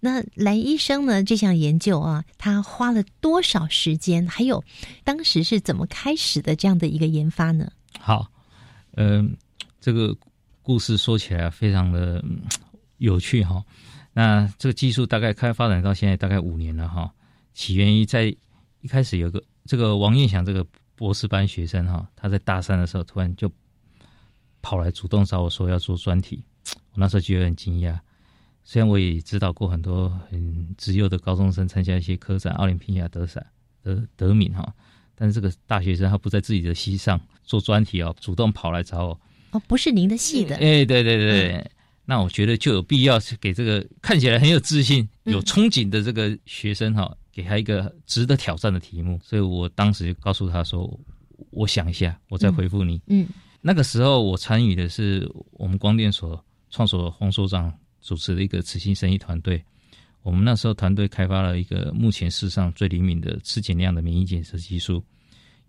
[0.00, 1.22] 那蓝医生呢？
[1.24, 4.26] 这项研究啊，他花了多少时间？
[4.26, 4.62] 还有
[5.04, 7.70] 当时是怎么开始的这样的一个研发呢？
[7.98, 8.30] 好，
[8.94, 9.36] 嗯，
[9.80, 10.16] 这个
[10.62, 12.24] 故事说起来非常的
[12.98, 13.64] 有趣哈。
[14.12, 17.12] 那这个技术大概开发展到现在大概五年了哈。
[17.54, 18.24] 起源于在
[18.80, 23.50] 一开始有个这个王彦祥这个博士班学生哈，他在大三的时候突然就
[24.62, 26.42] 跑来主动找我说要做专题，
[26.92, 27.98] 我那时候就有点惊讶。
[28.70, 33.42] 虽然我也指导过很多很自幼的高中生参加一些科展、奥林匹亚得赛
[33.82, 34.74] 得得名哈，
[35.14, 39.20] 但是这个大学生他不在自己的系上做专题哦，主动跑来找我
[39.52, 41.70] 哦，不是您的系的哎，对对对，
[42.04, 51.00] 那我觉得就有必要给这个看起来很有自信、有憧憬的这个学生哈，给他一个值得挑战的题目，所以我当时就告诉他说，
[51.52, 53.00] 我想一下，我再回复你。
[53.06, 53.26] 嗯，
[53.62, 57.72] 那个时候我参与的是我们光电所创所黄所长。
[58.00, 59.62] 主持了一个慈心生意团队，
[60.22, 65.02] 我们那时候团队开发了一个目前世上最灵敏的吃减量的免疫检测技术，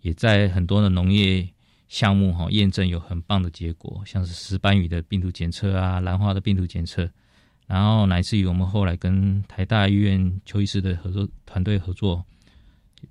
[0.02, 1.46] 也在很多的农业
[1.88, 7.10] 项目哈验证有很棒的结果，像是石斑鱼的病毒检测啊，兰花的病毒检测，
[7.66, 12.24] 然后乃至于我们后来跟台大医院邱医师的合作团队合作，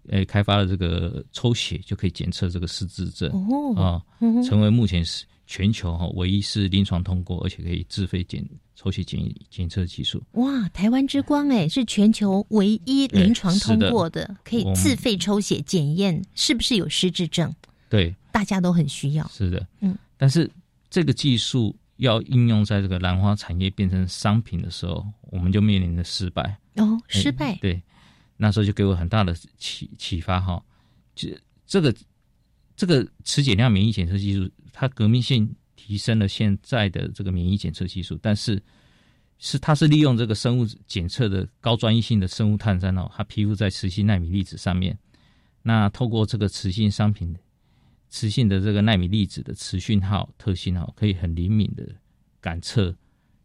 [0.08, 3.30] 诶，开发了这个抽血就可以检测这个失智症
[3.76, 4.02] 哦
[4.48, 9.20] 成为目前是全球哈唯一是临床通过而且可以自费检抽血检
[9.50, 10.22] 检测技术。
[10.34, 17.52] 哇，台湾之光哎，是全球唯一临床通过的，的可以自费抽血检验是不是有失智症，
[17.90, 19.28] 对，大家都很需要。
[19.30, 20.48] 是的，嗯，但是
[20.88, 26.60] 这个技术要应用在这个兰花产业变成商品的时候，我们就面临着失败。
[26.76, 27.82] 哦，失败哎，对，
[28.38, 30.64] 那时候就给我很大的启启发哈。
[31.16, 31.36] 这
[31.66, 31.94] 这个
[32.78, 34.48] 这个磁检量免疫检测技术，
[34.80, 38.64] 它革命性提升了现在的这个免疫检测技术，但是
[39.38, 44.98] 是它是利用这个生物检测的高专一性的生物碳酸哦，它披附在磁性纳米粒子上面。
[45.64, 47.36] 那透过这个磁性商品、
[48.08, 51.86] 磁性的这个纳米粒子的磁讯号特性哦，可以很灵敏的
[52.40, 52.96] 感测、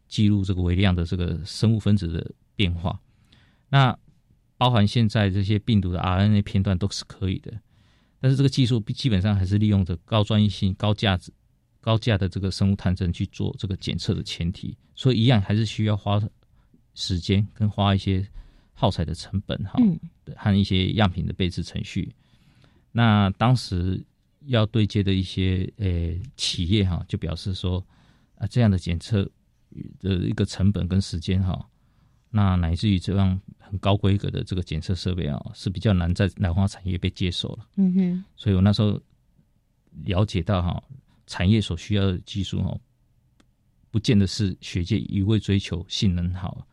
[0.07, 2.97] 记录这个微量的这个生物分子的变化。
[3.67, 3.97] 那
[4.57, 7.59] 包含现在这些病毒的 RNA 片段都是可以的，
[8.25, 11.31] 但是这个技术基本上还是利用着高专业性、高价值、
[11.79, 16.19] 高价的这个生物探针去做这个检测的前提，所以一样还是需要花
[16.95, 18.27] 时间跟花一些
[18.73, 19.99] 耗材的成本哈，嗯
[20.35, 22.11] 和一些样品的备制程序。
[22.91, 24.03] 那当时
[24.47, 27.85] 要对接的一些呃企业哈，就表示说
[28.39, 29.23] 啊这样的检测
[29.99, 31.63] 的一个成本跟时间哈，
[32.37, 37.65] 那乃至于这样很高规格的这个检测设备啊，是比较难在兰花产业被接受了。
[37.77, 38.99] 嗯哼，所以我那时候
[40.03, 40.83] 了解到哈，
[41.25, 42.77] 产业所需要的技术哈，
[43.89, 46.67] 不见得是学界一味追求性能好，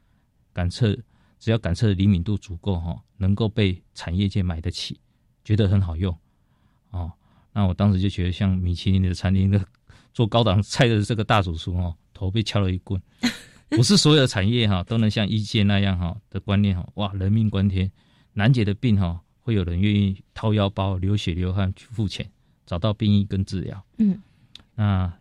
[0.53, 0.99] 感测
[1.39, 4.99] 只要感测的灵敏度足够哈，能够被产业界买得起，
[5.45, 6.13] 觉得很好用
[6.91, 7.13] 哦。
[7.53, 9.65] 那我当时就觉得，像米其林的餐厅的
[10.13, 13.01] 做高档菜的这个大主厨哦，头被敲了一棍。
[13.77, 17.91] 不是所有的产业哈都能像医界那样哈的观念哈，哇，人命关天，
[18.35, 22.31] 难解的病哈，会有人愿意掏腰包、流血流汗去付钱，
[22.67, 23.83] 找到病因跟治疗。
[23.99, 24.21] 嗯，
[24.75, 25.13] 那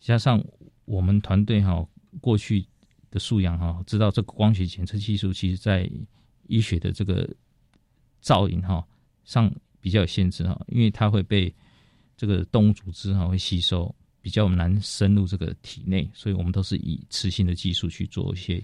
[0.00, 0.42] 加上
[0.84, 1.86] 我们团队哈
[2.20, 2.64] 过去
[3.10, 5.90] 的素养哈，知道这个光学检测技术其实在
[6.46, 7.28] 医学的这个
[8.20, 8.82] 造影哈
[9.24, 11.54] 上比较有限制哈，因为它会被
[12.16, 13.94] 这个动物组织哈会吸收。
[14.28, 18.62] 比较难深入这个体内，所以我们都是以磁性的技术去做一些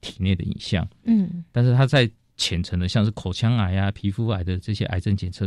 [0.00, 0.84] 体内的影像。
[1.04, 5.46] 嗯，但是它在浅层的，像是口腔癌啊、皮肤癌的这些癌症检测，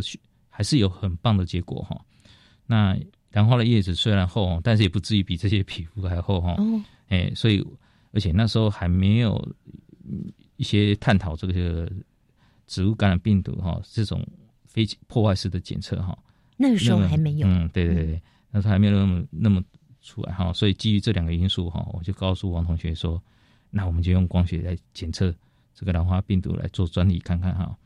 [0.49, 1.99] 还是有很棒的结果哈。
[2.65, 2.97] 那
[3.33, 6.55] 兰花的叶子虽然厚，但是也不至于比这些皮肤还厚哈。
[6.57, 7.61] 哦，哎，所以
[8.13, 9.45] 而且那时候还没有
[10.55, 11.91] 一些探讨这个
[12.65, 14.25] 植物感染病毒哈这种
[14.65, 16.17] 非破坏式的检测哈。
[16.55, 17.45] 那个时候还没有。
[17.45, 18.21] 嗯，对对对。
[18.51, 19.63] 那时候还没有那么那么
[20.01, 23.21] 出来哈，所以基于这两个因素哈，我就告诉王同学说，
[23.69, 25.35] 那我们就用光学来检测
[25.73, 27.77] 这个兰花病毒来做专利看看哈。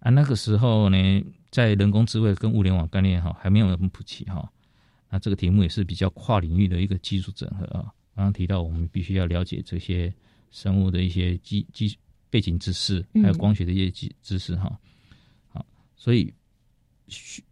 [0.00, 4.46] 啊，那个时候呢，在人工智慧跟物联网概念哈还没有那么普及哈。
[5.08, 7.90] 那这个题目也是比较跨领域的一个技术整合啊。
[8.14, 10.12] 刚刚提到我们必须要了解这些
[10.50, 11.96] 生物的一些基基
[12.28, 14.78] 背景知识，还有光学的一些知知识哈。
[15.48, 15.64] 好，
[15.96, 16.34] 所以
[17.08, 17.42] 需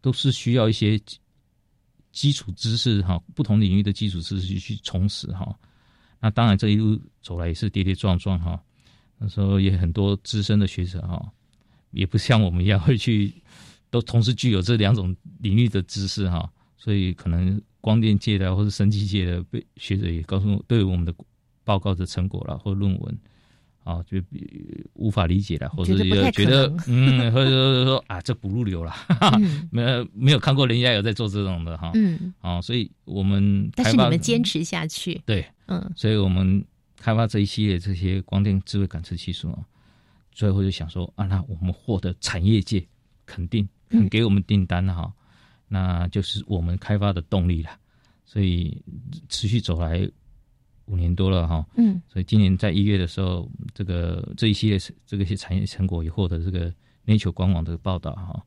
[0.00, 1.00] 都是需要一些。
[2.12, 5.58] 基础知识哈，不同领域的基础知识去去充实哈。
[6.20, 8.62] 那当然这一路走来也是跌跌撞撞哈。
[9.18, 11.32] 那时候也很多资深的学者哈，
[11.90, 13.32] 也不像我们一样会去
[13.90, 16.48] 都同时具有这两种领域的知识哈。
[16.76, 21.14] 所以可能光电界的或者生技界的被学者也告诉对我们的
[21.64, 23.18] 报告的成果啦或论文。
[23.84, 24.16] 啊，就
[24.94, 28.94] 无法理解了，或者也觉得嗯，或者说 说啊，这不入流了，
[29.32, 36.64] 嗯、 没有没有看过人家有在做这种的哈，嗯，哦，所以我们但是你们坚持下去，对，嗯，所以我们
[36.96, 39.58] 开发这一系列这些光电智慧感测技术啊，
[40.30, 42.86] 最后就想说啊，那我们获得产业界
[43.26, 45.12] 肯定肯给我们订单哈，嗯、
[45.68, 47.70] 那就是我们开发的动力了，
[48.24, 48.80] 所以
[49.28, 50.08] 持续走来。
[50.86, 56.72] 五年多了哈，嗯，所以今年在一月的时候，这个这一系列这个些产业成果也获得这个
[57.06, 58.42] Nature 官网的报道哈。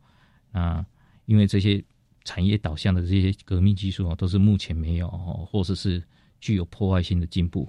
[0.51, 0.85] 那
[1.25, 1.83] 因为这些
[2.23, 6.03] 产业导向的这些革命技术啊，都是目前没有或者是
[6.39, 7.67] 具有破坏性的进步。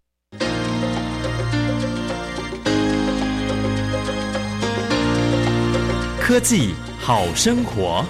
[6.20, 8.04] 科技好生活。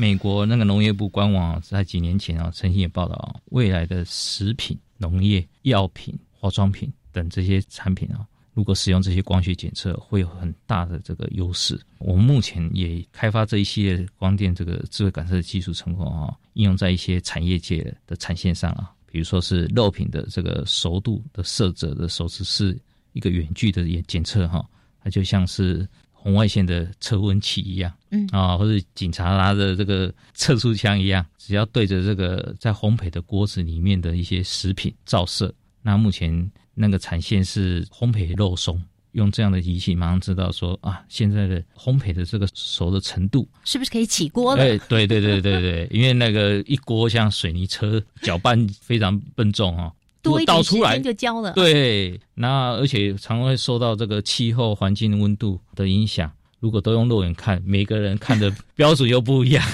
[0.00, 11.78] 美国那个农业部官网在几年前啊，曾经也报道，未来的食品、农业、药品、化妆品等这些产品啊，如果使用这些光学检测，会有很大的这个优势。
[11.98, 22.74] 我们目前也开发这一系列光电这个智慧感测的技术成果啊，应用在一些产业界的产线上啊，比如说是肉品的这个熟度的色泽的手指是
[23.12, 24.66] 一个远距的检检测哈，
[25.04, 25.86] 它就像是。
[26.22, 38.78] 红外线的测温器一样，嗯啊，或者警察拿着这个测速枪一样，只要对着这个在烘焙的锅子里面的一些食品照射，那目前那个产线是烘焙肉松，
[39.12, 44.62] 用这样的仪器马上知道说啊，现在的烘焙的这个熟的程度是不是可以起锅了？
[44.62, 49.90] 哎，对对对对对，因为那个一锅像水泥车搅拌非常笨重哦。
[50.22, 51.52] 多一倒出来就焦了。
[51.52, 56.30] 对，那而且常会受到这个气候环境温度的影响。
[56.58, 59.64] 如果都用肉眼看，每个人看的标准又不一样，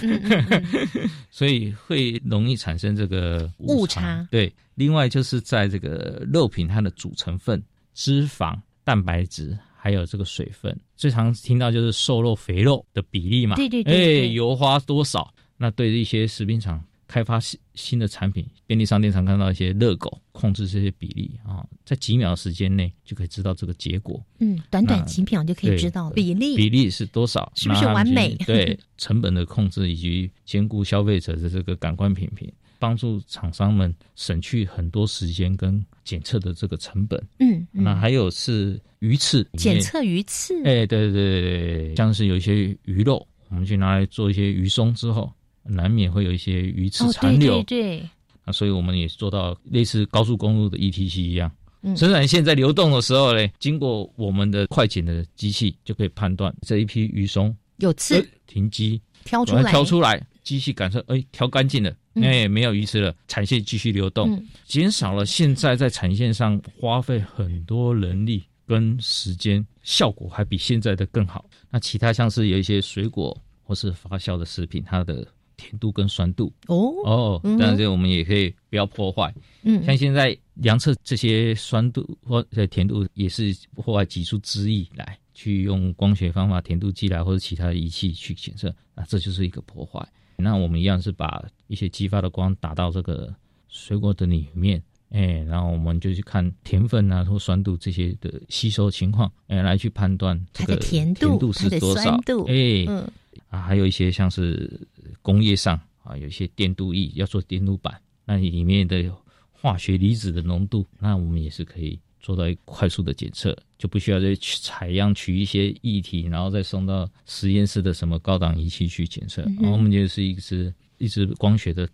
[1.33, 4.25] 所以会容易产生这个误差。
[4.31, 7.61] 对，另外就是在这个肉品它的主成分、
[7.93, 13.57] 脂肪、蛋白质，还有这个水分，最常听到就是瘦肉、肥肉的比例嘛。
[13.57, 14.23] 对对对。
[14.23, 15.35] 哎，油花多少？
[15.57, 16.81] 那对一些食品厂。
[17.09, 24.21] 开发新新的产品，便利商店常看到一些热狗，控制这些比例啊，在几秒时间内就可以知道这个结果。
[24.41, 28.35] 嗯，短短几秒就可以知道比例比例是多少，是不是完美？
[28.45, 37.23] 对，成本的控制以及兼顾消费者的这个感官品评，帮助厂商们省去很多时间跟检测的这个成本。
[37.39, 45.33] 嗯，那还有是鱼刺检测鱼刺，哎，对对对对，像是有一些鱼肉，我们去拿来做一些鱼松之后。
[45.69, 48.01] 难免会有一些鱼刺残留，对，
[48.45, 51.51] 啊所以我们也做到类似高速公路的 ETC 一样，
[51.83, 71.45] 嗯，生产线在流动的时候呢，经过我们的快检的机器就可以判断这一批鱼松有刺，停机挑出来，挑出来，机器感受，哎，挑干净了，哎，没有鱼刺了，产线继续流动，减少了现在在产线上花费很多人力跟时间，效果还比现在的更好。
[71.71, 75.27] 那其他像是有一些水果或是发酵的食品，它的
[75.57, 79.35] 甜度跟酸度哦哦，但是我们也可以不要破坏。
[79.63, 90.07] 嗯，像现在量测这些酸度或者甜度，也是破坏挤出汁液来，去用光学方法甜度计来或者其他的仪器去检测，那这就是一个破坏。
[90.37, 93.35] 那我们一样是把一些激发的光打到这个
[93.69, 102.15] 水果的里面，哎，然后我们就去看甜分啊或酸度这些的吸收情况，哎，来去判断这个甜度是多少。
[102.47, 103.11] 哎，嗯。
[103.49, 104.87] 啊，还有一些像是
[105.23, 109.11] 工业上啊，有一些电镀液要做电镀板，那里面的
[109.51, 119.43] 化学离子的浓度，那我们也是可以做到快速的检测，就不需要再去采样取一些液体，然后再送到实验室的什么高档仪器去检测。
[119.61, 121.89] 然后我们就是一支一支光学的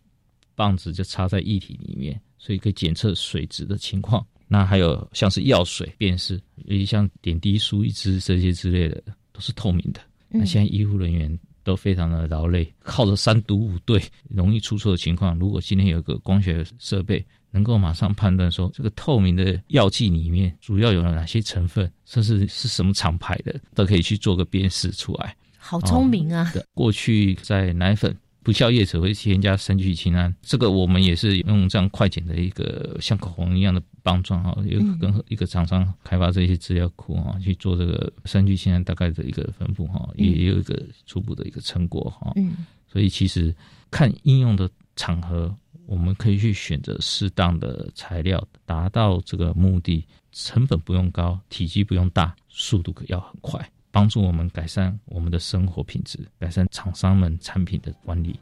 [0.55, 4.27] 棒子就插在液体里面，所以可以检测水质的情况。
[4.49, 6.35] 那还有像是药水辨识，
[6.65, 10.01] 尤其像点滴输一支这些之类的，都是透明的。
[10.33, 25.37] 那现在医护人员都非常的劳累，靠着三毒五对容易出错的情况，如果今天有一个光学设备，能够马上判断说这个透明的药剂里面主要有哪些成分，甚至是什么厂牌的，都可以去做个辨识出来。
[25.59, 26.53] 好聪明啊！
[26.74, 28.16] 过去在奶粉。
[28.43, 42.32] 不效业者会添加三聚氰胺，这个我们也是用这样快检的一个像口红一样的棒状哈，有跟一个厂商开发这些资料库哈，去做这个三聚氰胺大概的一个分布哈，也有一个初步的一个成果哈。
[42.36, 43.55] 嗯，所以其实
[43.90, 45.55] 看应用的场合，
[45.86, 53.70] 我们可以去选择适当的材料，达到这个目的，成本不用高，体积不用大，速度可要很快。
[53.93, 58.40] 帮助我们改善我们的生活品质，改善厂商们产品的管理。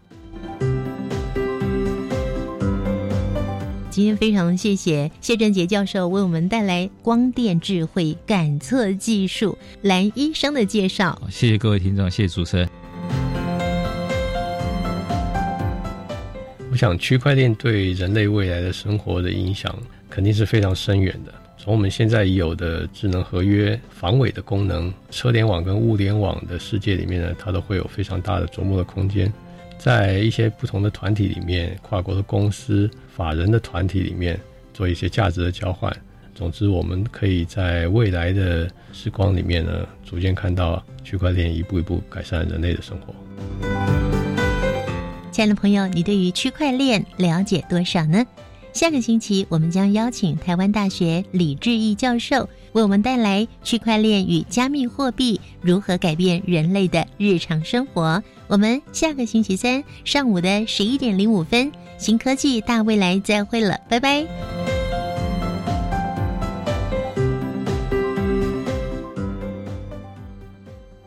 [3.90, 11.20] 今天非常谢谢谢振杰教授为我们带来光电智慧感测技术蓝医生的介绍。
[11.28, 12.68] 谢谢各位听众，谢谢主持人。
[16.70, 19.76] 我想区块链对人类未来的生活的影响
[20.08, 21.34] 肯定是非常深远的。
[21.62, 29.30] 从我们现在已有的智能合约、防伪的功能、车联网跟物联网的世界里面呢，它都会有非常大的琢磨的空间。
[29.78, 34.40] 在一些不同的团体里面，跨国的公司、法人的团体里面，
[34.72, 35.94] 做一些价值的交换。
[36.34, 43.14] 总之，我们可以在未来的时光里面呢，逐渐看到区块链一步一步改善人类的生活。
[45.30, 48.24] 亲爱的朋友，你对于区块链了解多少呢？
[48.72, 58.22] 下个星期，我们将邀请台湾大学李志毅教授为我们带来区块链与加密货币如何改变人类的日常生活。
[58.46, 64.79] 我们下个星期三上午的十一点零五分，新科技大未来再会了，拜拜。